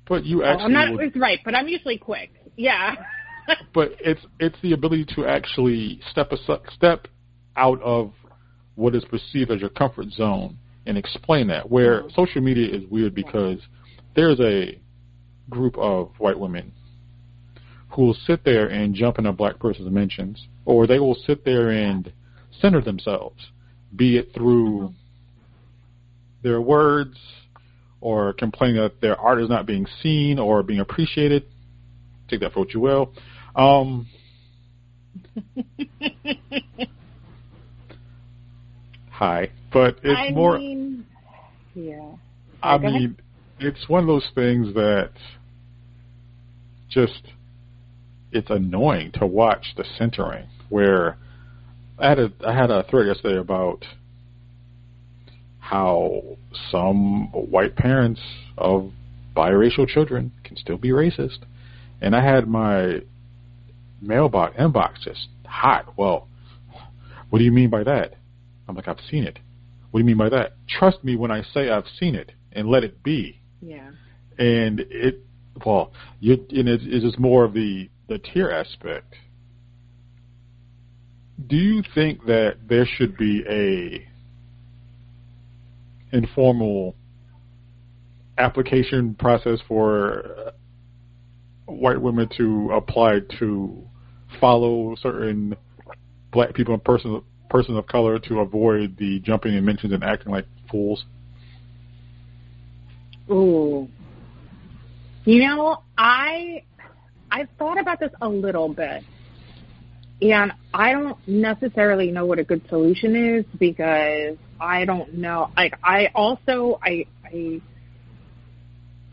but 0.08 0.26
you 0.26 0.44
oh, 0.44 0.46
So 0.46 0.50
actually 0.50 0.66
I'm 0.66 0.74
not 0.74 0.88
always 0.90 1.12
right, 1.16 1.40
but 1.44 1.56
I'm 1.56 1.68
usually 1.68 1.98
quick. 1.98 2.32
Yeah. 2.56 2.96
but 3.74 3.92
it's 4.00 4.22
it's 4.40 4.58
the 4.62 4.74
ability 4.74 5.06
to 5.16 5.26
actually 5.26 6.00
step 6.12 6.32
a 6.32 6.38
step 6.76 7.08
out 7.56 7.82
of 7.82 8.14
what 8.76 8.96
is 8.96 9.04
perceived 9.06 9.52
as 9.52 9.60
your 9.60 9.70
comfort 9.70 10.10
zone 10.12 10.58
and 10.86 10.98
explain 10.98 11.48
that. 11.48 11.70
Where 11.70 12.02
mm-hmm. 12.02 12.10
social 12.16 12.42
media 12.42 12.76
is 12.76 12.84
weird 12.90 13.14
because 13.14 13.60
there's 14.16 14.40
a 14.40 14.80
group 15.50 15.78
of 15.78 16.12
white 16.18 16.40
women 16.40 16.74
who 17.90 18.04
will 18.04 18.18
sit 18.26 18.44
there 18.44 18.68
and 18.68 18.94
jump 18.94 19.18
in 19.18 19.26
a 19.26 19.34
black 19.34 19.60
person's 19.60 19.92
mentions, 19.92 20.48
or 20.66 20.86
they 20.86 21.00
will 21.00 21.16
sit 21.26 21.46
there 21.46 21.70
and 21.70 22.12
center 22.62 22.82
themselves, 22.82 23.48
be 23.96 24.18
it 24.18 24.34
through 24.34 24.80
mm-hmm. 24.80 24.94
Their 26.44 26.62
words 26.62 27.18
or 28.02 28.34
complaining 28.34 28.82
that 28.82 29.02
their 29.02 29.20
art 29.20 29.42
is 29.42 29.50
not 29.50 29.66
being 29.66 29.88
seen 30.02 30.40
or 30.40 30.64
being 30.64 30.80
appreciated. 30.80 31.44
Take 32.30 32.42
that 32.42 32.54
for 32.54 32.60
what 32.60 32.74
you 32.74 32.80
will. 32.80 33.12
Um, 33.56 34.08
hi, 39.10 39.50
but 39.72 39.98
it's 40.04 40.20
I 40.20 40.32
more. 40.32 40.58
mean, 40.60 41.06
yeah. 41.74 42.12
I 42.62 42.78
go 42.78 42.88
ahead. 42.88 43.02
mean, 43.02 43.18
it's 43.60 43.90
one 43.90 44.02
of 44.02 44.08
those 44.08 44.30
things 44.36 44.74
that 44.76 45.12
just 46.90 47.24
it's 48.32 48.50
annoying 48.50 49.12
to 49.14 49.26
watch 49.26 49.74
the 49.76 49.86
centering. 49.98 50.48
Where 50.70 51.18
I 51.98 52.10
had 52.10 52.20
a 52.20 52.32
I 52.46 52.54
had 52.54 52.70
a 52.70 52.84
thread 52.84 53.08
yesterday 53.08 53.40
about 53.40 53.86
how 55.70 56.22
some 56.72 57.30
white 57.32 57.76
parents 57.76 58.22
of 58.58 58.90
biracial 59.36 59.86
children 59.86 60.32
can 60.46 60.56
still 60.56 60.78
be 60.78 60.90
racist, 60.90 61.40
and 62.00 62.16
I 62.16 62.24
had 62.24 62.48
my 62.48 63.02
mailbox 64.02 64.56
inbox 64.56 65.02
just 65.04 65.28
hot. 65.46 65.98
Well, 65.98 66.30
what 67.30 67.40
do 67.40 67.46
you 67.46 67.52
mean 67.52 67.70
by 67.70 67.84
that? 67.84 68.16
I'm 68.68 68.76
like, 68.76 68.88
I've 68.88 69.02
seen 69.12 69.26
it. 69.26 69.40
What 69.92 70.00
do 70.00 70.04
you 70.04 70.06
mean 70.06 70.18
by 70.18 70.30
that? 70.30 70.54
Trust 70.70 71.04
me 71.04 71.18
when 71.18 71.32
I 71.32 71.44
say 71.54 71.70
I've 71.70 71.88
seen 72.00 72.16
it, 72.16 72.32
and 72.54 72.70
let 72.70 72.86
it 72.86 73.04
be. 73.04 73.42
Yeah. 73.62 73.90
And 74.40 74.80
it, 74.80 75.20
well, 75.66 75.92
you, 76.22 76.34
and 76.34 76.70
it, 76.70 76.82
it's 76.84 77.04
just 77.04 77.20
more 77.20 77.44
of 77.44 77.54
the 77.54 77.90
the 78.08 78.20
tier 78.20 78.50
aspect. 78.50 79.16
Do 81.46 81.58
you 81.58 81.84
think 81.94 82.26
that 82.26 82.56
there 82.70 82.86
should 82.86 83.18
be 83.18 83.44
a 83.50 84.08
informal 86.12 86.96
application 88.38 89.16
process 89.16 89.60
for 89.68 90.54
white 91.66 92.02
women 92.02 92.30
to 92.38 92.72
apply 92.72 93.20
to 93.40 93.84
follow 94.40 94.96
certain 95.02 95.56
black 96.32 96.54
people 96.54 96.74
and 96.74 96.84
person 96.84 97.22
person 97.50 97.78
of 97.78 97.88
color 97.88 98.20
to 98.20 98.40
avoid 98.40 98.98
the 98.98 99.20
jumping 99.22 99.56
and 99.56 99.66
mentions 99.66 99.94
and 99.94 100.04
acting 100.04 100.32
like 100.32 100.46
fools? 100.70 101.06
Ooh. 103.30 103.88
You 105.26 105.48
know, 105.48 105.84
I 105.98 106.64
I've 107.32 107.50
thought 107.58 107.80
about 107.80 108.00
this 108.00 108.12
a 108.22 108.30
little 108.30 108.70
bit. 108.70 109.04
And 110.22 110.52
I 110.74 110.94
don't 110.94 111.18
necessarily 111.28 112.12
know 112.12 112.26
what 112.26 112.40
a 112.40 112.44
good 112.44 112.68
solution 112.70 113.16
is 113.16 113.46
because 113.60 114.38
I 114.60 114.86
don't 114.86 115.16
know 115.16 115.52
like 115.56 115.78
I 115.84 116.10
also 116.16 116.80
I 116.82 117.06
I 117.24 117.62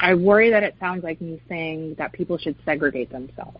I 0.01 0.15
worry 0.15 0.51
that 0.51 0.63
it 0.63 0.77
sounds 0.81 1.05
like 1.05 1.21
me 1.21 1.41
saying 1.49 1.97
that 1.99 2.13
people 2.13 2.39
should 2.39 2.57
segregate 2.65 3.11
themselves. 3.11 3.59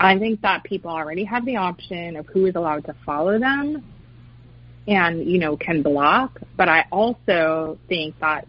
I 0.00 0.18
think 0.18 0.42
that 0.42 0.64
people 0.64 0.90
already 0.90 1.24
have 1.24 1.44
the 1.44 1.56
option 1.56 2.16
of 2.16 2.26
who 2.26 2.46
is 2.46 2.54
allowed 2.54 2.84
to 2.86 2.94
follow 3.04 3.38
them 3.38 3.84
and, 4.86 5.28
you 5.28 5.38
know, 5.38 5.56
can 5.56 5.82
block. 5.82 6.40
But 6.56 6.68
I 6.68 6.86
also 6.92 7.78
think 7.88 8.18
that 8.20 8.46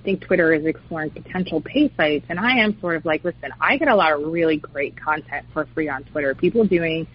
I 0.00 0.02
think 0.02 0.22
Twitter 0.22 0.54
is 0.54 0.64
exploring 0.64 1.10
potential 1.10 1.60
pay 1.60 1.92
sites. 1.96 2.24
And 2.30 2.40
I 2.40 2.58
am 2.60 2.80
sort 2.80 2.96
of 2.96 3.04
like, 3.04 3.22
listen, 3.22 3.50
I 3.60 3.76
get 3.76 3.88
a 3.88 3.94
lot 3.94 4.12
of 4.12 4.32
really 4.32 4.56
great 4.56 4.98
content 4.98 5.46
for 5.52 5.66
free 5.74 5.90
on 5.90 6.04
Twitter. 6.04 6.34
People 6.34 6.64
doing 6.64 7.06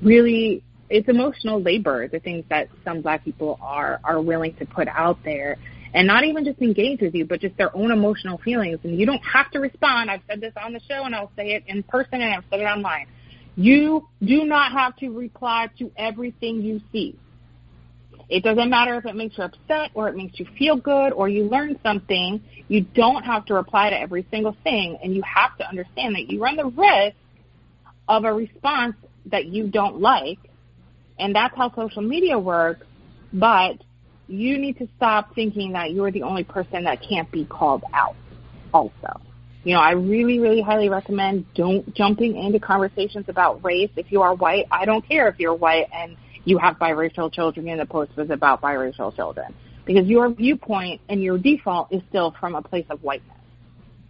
really, 0.00 0.62
it's 0.88 1.08
emotional 1.08 1.60
labor, 1.60 2.06
the 2.06 2.20
things 2.20 2.44
that 2.48 2.68
some 2.84 3.02
black 3.02 3.24
people 3.24 3.58
are, 3.60 4.00
are 4.04 4.20
willing 4.20 4.54
to 4.56 4.66
put 4.66 4.86
out 4.86 5.18
there. 5.24 5.56
And 5.92 6.06
not 6.06 6.22
even 6.22 6.44
just 6.44 6.62
engage 6.62 7.00
with 7.00 7.16
you, 7.16 7.24
but 7.24 7.40
just 7.40 7.56
their 7.56 7.76
own 7.76 7.90
emotional 7.90 8.38
feelings. 8.38 8.78
And 8.84 8.96
you 8.96 9.06
don't 9.06 9.24
have 9.24 9.50
to 9.50 9.58
respond. 9.58 10.08
I've 10.08 10.22
said 10.28 10.40
this 10.40 10.52
on 10.56 10.72
the 10.72 10.80
show 10.88 11.02
and 11.02 11.16
I'll 11.16 11.32
say 11.36 11.54
it 11.54 11.64
in 11.66 11.82
person 11.82 12.20
and 12.20 12.32
I've 12.32 12.44
said 12.48 12.60
it 12.60 12.64
online. 12.64 13.08
You 13.56 14.06
do 14.22 14.44
not 14.44 14.70
have 14.70 14.94
to 14.98 15.10
reply 15.10 15.68
to 15.80 15.90
everything 15.96 16.62
you 16.62 16.80
see. 16.92 17.18
It 18.30 18.44
doesn't 18.44 18.70
matter 18.70 18.96
if 18.96 19.06
it 19.06 19.16
makes 19.16 19.36
you 19.36 19.44
upset 19.44 19.90
or 19.94 20.08
it 20.08 20.16
makes 20.16 20.38
you 20.38 20.46
feel 20.56 20.76
good 20.76 21.12
or 21.12 21.28
you 21.28 21.44
learn 21.44 21.78
something. 21.82 22.40
You 22.68 22.82
don't 22.82 23.24
have 23.24 23.44
to 23.46 23.54
reply 23.54 23.90
to 23.90 24.00
every 24.00 24.24
single 24.30 24.56
thing. 24.62 24.98
And 25.02 25.14
you 25.14 25.22
have 25.22 25.58
to 25.58 25.68
understand 25.68 26.14
that 26.14 26.30
you 26.30 26.40
run 26.40 26.54
the 26.54 26.66
risk 26.66 27.16
of 28.08 28.24
a 28.24 28.32
response 28.32 28.94
that 29.26 29.46
you 29.46 29.66
don't 29.66 30.00
like. 30.00 30.38
And 31.18 31.34
that's 31.34 31.56
how 31.56 31.74
social 31.74 32.02
media 32.02 32.38
works. 32.38 32.86
But 33.32 33.82
you 34.28 34.58
need 34.58 34.78
to 34.78 34.88
stop 34.96 35.34
thinking 35.34 35.72
that 35.72 35.90
you're 35.90 36.12
the 36.12 36.22
only 36.22 36.44
person 36.44 36.84
that 36.84 37.02
can't 37.02 37.30
be 37.32 37.44
called 37.44 37.82
out 37.92 38.14
also. 38.72 39.20
You 39.64 39.74
know, 39.74 39.80
I 39.80 39.90
really, 39.90 40.38
really 40.38 40.62
highly 40.62 40.88
recommend 40.88 41.52
don't 41.54 41.92
jumping 41.94 42.36
into 42.36 42.60
conversations 42.60 43.26
about 43.28 43.64
race. 43.64 43.90
If 43.96 44.12
you 44.12 44.22
are 44.22 44.34
white, 44.34 44.66
I 44.70 44.84
don't 44.84 45.06
care 45.06 45.28
if 45.28 45.38
you're 45.40 45.54
white 45.54 45.88
and 45.92 46.16
you 46.44 46.58
have 46.58 46.76
biracial 46.76 47.32
children 47.32 47.68
and 47.68 47.80
the 47.80 47.86
post 47.86 48.16
was 48.16 48.30
about 48.30 48.60
biracial 48.60 49.14
children. 49.14 49.54
Because 49.84 50.06
your 50.06 50.30
viewpoint 50.30 51.00
and 51.08 51.22
your 51.22 51.38
default 51.38 51.92
is 51.92 52.02
still 52.08 52.34
from 52.38 52.54
a 52.54 52.62
place 52.62 52.86
of 52.90 53.02
whiteness. 53.02 53.36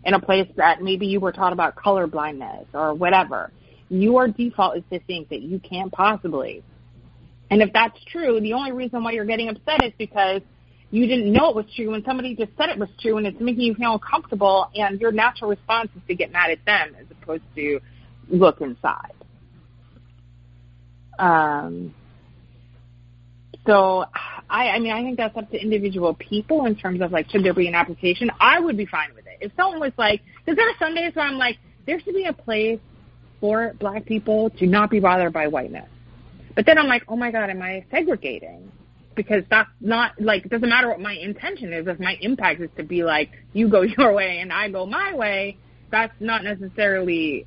in 0.04 0.14
a 0.14 0.20
place 0.20 0.48
that 0.56 0.82
maybe 0.82 1.06
you 1.06 1.20
were 1.20 1.32
taught 1.32 1.52
about 1.52 1.76
color 1.76 2.06
blindness 2.06 2.66
or 2.72 2.94
whatever, 2.94 3.52
your 3.90 4.28
default 4.28 4.76
is 4.78 4.82
to 4.90 4.98
think 5.00 5.28
that 5.28 5.42
you 5.42 5.58
can't 5.58 5.92
possibly. 5.92 6.62
And 7.50 7.60
if 7.60 7.72
that's 7.72 7.98
true, 8.10 8.40
the 8.40 8.54
only 8.54 8.72
reason 8.72 9.02
why 9.02 9.12
you're 9.12 9.26
getting 9.26 9.48
upset 9.48 9.84
is 9.84 9.92
because 9.98 10.40
you 10.90 11.06
didn't 11.06 11.32
know 11.32 11.50
it 11.50 11.56
was 11.56 11.66
true 11.76 11.92
and 11.94 12.04
somebody 12.04 12.34
just 12.34 12.50
said 12.56 12.70
it 12.70 12.78
was 12.78 12.88
true 13.00 13.16
and 13.18 13.26
it's 13.26 13.40
making 13.40 13.62
you 13.62 13.74
feel 13.74 13.92
uncomfortable 13.92 14.70
and 14.74 15.00
your 15.00 15.12
natural 15.12 15.50
response 15.50 15.90
is 15.96 16.02
to 16.08 16.14
get 16.14 16.32
mad 16.32 16.50
at 16.50 16.64
them 16.64 16.96
as 16.98 17.06
opposed 17.10 17.42
to 17.56 17.80
look 18.28 18.60
inside. 18.60 19.12
Um, 21.18 21.94
so 23.66 24.04
I, 24.48 24.70
I 24.70 24.78
mean, 24.78 24.92
I 24.92 25.02
think 25.02 25.16
that's 25.16 25.36
up 25.36 25.50
to 25.50 25.60
individual 25.60 26.14
people 26.14 26.66
in 26.66 26.76
terms 26.76 27.00
of 27.00 27.12
like, 27.12 27.30
should 27.30 27.44
there 27.44 27.54
be 27.54 27.68
an 27.68 27.74
application? 27.74 28.30
I 28.40 28.58
would 28.58 28.76
be 28.76 28.86
fine 28.86 29.14
with 29.14 29.26
it. 29.26 29.38
If 29.40 29.52
someone 29.56 29.80
was 29.80 29.92
like, 29.96 30.22
because 30.38 30.56
there 30.56 30.68
are 30.68 30.74
some 30.78 30.94
days 30.94 31.14
where 31.14 31.26
I'm 31.26 31.38
like, 31.38 31.58
there 31.86 32.00
should 32.00 32.14
be 32.14 32.24
a 32.24 32.32
place 32.32 32.80
for 33.40 33.74
black 33.78 34.04
people 34.04 34.50
to 34.50 34.66
not 34.66 34.90
be 34.90 35.00
bothered 35.00 35.32
by 35.32 35.46
whiteness. 35.46 35.88
But 36.54 36.66
then 36.66 36.78
I'm 36.78 36.88
like, 36.88 37.04
oh 37.08 37.16
my 37.16 37.30
God, 37.30 37.48
am 37.48 37.62
I 37.62 37.84
segregating? 37.90 38.70
Because 39.14 39.44
that's 39.50 39.70
not 39.80 40.12
like, 40.20 40.46
it 40.46 40.50
doesn't 40.50 40.68
matter 40.68 40.88
what 40.88 41.00
my 41.00 41.14
intention 41.14 41.72
is. 41.72 41.86
If 41.86 42.00
my 42.00 42.16
impact 42.20 42.60
is 42.60 42.70
to 42.76 42.82
be 42.82 43.02
like, 43.04 43.30
you 43.52 43.68
go 43.68 43.82
your 43.98 44.12
way 44.12 44.38
and 44.40 44.52
I 44.52 44.68
go 44.68 44.86
my 44.86 45.14
way, 45.14 45.58
that's 45.90 46.14
not 46.20 46.44
necessarily 46.44 47.46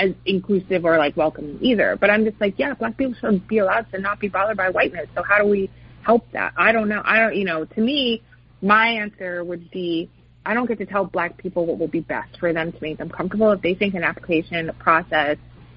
as 0.00 0.12
inclusive 0.24 0.84
or 0.84 0.96
like 0.96 1.16
welcoming 1.16 1.58
either. 1.60 1.96
But 2.00 2.10
I'm 2.10 2.24
just 2.24 2.40
like, 2.40 2.54
yeah, 2.58 2.74
black 2.74 2.96
people 2.96 3.14
should 3.20 3.46
be 3.46 3.58
allowed 3.58 3.90
to 3.92 4.00
not 4.00 4.18
be 4.18 4.28
bothered 4.28 4.56
by 4.56 4.70
whiteness. 4.70 5.08
So 5.14 5.22
how 5.22 5.38
do 5.38 5.46
we 5.46 5.70
help 6.02 6.26
that? 6.32 6.54
I 6.56 6.72
don't 6.72 6.88
know. 6.88 7.02
I 7.04 7.18
don't, 7.18 7.36
you 7.36 7.44
know, 7.44 7.66
to 7.66 7.80
me, 7.80 8.22
my 8.62 8.88
answer 8.88 9.44
would 9.44 9.70
be, 9.70 10.08
I 10.46 10.54
don't 10.54 10.66
get 10.66 10.78
to 10.78 10.86
tell 10.86 11.04
black 11.04 11.36
people 11.36 11.66
what 11.66 11.78
will 11.78 11.88
be 11.88 12.00
best 12.00 12.38
for 12.38 12.52
them 12.52 12.72
to 12.72 12.78
make 12.80 12.96
them 12.96 13.10
comfortable. 13.10 13.50
If 13.52 13.60
they 13.60 13.74
think 13.74 13.94
an 13.94 14.02
application 14.02 14.70
process 14.78 15.36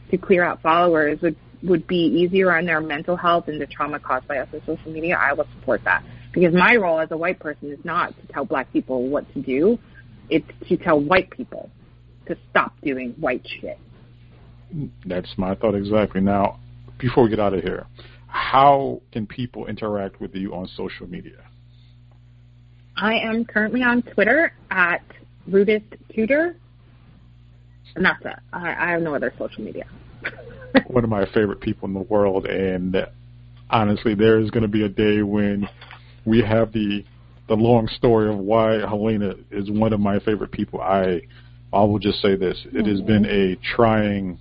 to 0.10 0.18
clear 0.18 0.44
out 0.44 0.62
followers 0.62 1.20
would 1.22 1.36
would 1.64 1.88
be 1.88 1.96
easier 1.96 2.52
on 2.52 2.66
their 2.66 2.82
mental 2.82 3.16
health 3.16 3.48
and 3.48 3.60
the 3.60 3.66
trauma 3.66 3.98
caused 3.98 4.28
by 4.28 4.38
us 4.38 4.50
on 4.54 4.62
social 4.66 4.92
media, 4.92 5.18
I 5.18 5.32
will 5.32 5.48
support 5.58 5.82
that. 5.86 6.04
Because 6.34 6.54
my 6.54 6.76
role 6.76 7.00
as 7.00 7.10
a 7.12 7.18
white 7.18 7.40
person 7.40 7.72
is 7.72 7.80
not 7.86 8.10
to 8.20 8.34
tell 8.34 8.44
black 8.44 8.72
people 8.74 9.08
what 9.08 9.32
to 9.34 9.42
do. 9.42 9.80
It's 10.30 10.46
to 10.68 10.76
tell 10.76 11.00
white 11.00 11.30
people 11.30 11.70
to 12.28 12.36
stop 12.50 12.74
doing 12.82 13.12
white 13.12 13.48
shit. 13.62 13.80
That's 15.06 15.32
my 15.38 15.56
thought 15.56 15.76
exactly. 15.76 16.22
Now, 16.22 16.60
before 16.98 17.24
we 17.24 17.30
get 17.30 17.40
out 17.40 17.54
of 17.54 17.64
here, 17.64 17.86
how 18.28 19.02
can 19.12 19.28
people 19.28 19.68
interact 19.68 20.20
with 20.20 20.34
you 20.36 20.54
on 20.56 20.68
social 20.76 21.08
media? 21.08 21.46
I 22.96 23.16
am 23.16 23.46
currently 23.46 23.84
on 23.84 24.02
Twitter 24.02 24.54
at 24.72 25.04
Rudist 25.50 25.86
Tutor. 26.14 26.56
And 27.96 28.06
that's 28.06 28.24
it. 28.26 28.40
I, 28.52 28.74
I 28.74 28.92
have 28.92 29.02
no 29.02 29.14
other 29.14 29.34
social 29.38 29.64
media. 29.64 29.86
One 30.88 31.04
of 31.04 31.10
my 31.10 31.26
favorite 31.34 31.62
people 31.62 31.88
in 31.88 31.94
the 31.94 32.02
world, 32.02 32.48
and 32.48 32.96
honestly, 33.70 34.16
there 34.16 34.40
is 34.40 34.50
going 34.50 34.64
to 34.64 34.70
be 34.70 34.84
a 34.84 34.90
day 34.90 35.22
when 35.22 35.68
we 36.26 36.42
have 36.42 36.72
the 36.72 37.04
the 37.50 37.56
long 37.56 37.88
story 37.88 38.30
of 38.30 38.38
why 38.38 38.80
Helena 38.80 39.34
is 39.52 39.70
one 39.70 39.94
of 39.94 40.00
my 40.00 40.18
favorite 40.20 40.52
people. 40.52 40.82
I 40.82 41.22
I 41.72 41.84
will 41.84 42.00
just 42.00 42.22
say 42.22 42.36
this: 42.36 42.60
it 42.74 42.88
has 42.88 43.02
been 43.02 43.26
a 43.26 43.56
trying 43.76 44.40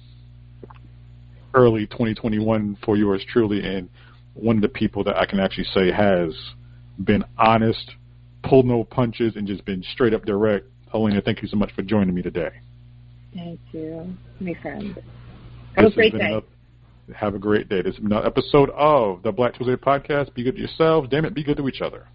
early 1.55 1.87
2021 1.87 2.79
for 2.85 2.97
yours 2.97 3.25
truly, 3.29 3.65
and 3.65 3.89
one 4.35 4.57
of 4.57 4.63
the 4.63 4.69
people 4.69 5.05
that 5.05 5.17
I 5.17 5.27
can 5.27 5.41
actually 5.41 5.65
say 5.75 5.91
has 5.91 6.35
been 7.05 7.25
honest, 7.39 7.93
pulled 8.43 8.67
no 8.67 8.85
punches, 8.85 9.37
and 9.37 9.47
just 9.47 9.65
been 9.65 9.83
straight 9.93 10.15
up 10.15 10.25
direct. 10.25 10.67
Helena, 10.91 11.21
thank 11.23 11.43
you 11.43 11.49
so 11.49 11.57
much 11.57 11.73
for 11.73 11.83
joining 11.83 12.15
me 12.15 12.23
today. 12.23 12.51
Thank 13.35 13.61
you, 13.73 14.15
my 14.41 14.55
friend. 14.61 15.03
Have 15.77 15.85
this 15.87 15.93
a 15.93 15.97
great 15.97 16.13
day. 16.13 16.43
Have 17.15 17.35
a 17.35 17.39
great 17.39 17.69
day. 17.69 17.83
This 17.83 17.95
is 17.95 18.01
another 18.01 18.27
episode 18.27 18.71
of 18.71 19.23
the 19.23 19.33
Black 19.33 19.55
Tuesday 19.55 19.77
podcast. 19.77 20.35
Be 20.35 20.45
good 20.45 20.55
to 20.55 20.61
yourselves. 20.61 21.09
Damn 21.11 21.25
it, 21.25 21.35
be 21.35 21.43
good 21.43 21.57
to 21.57 21.69
each 21.69 21.81
other. 21.81 22.07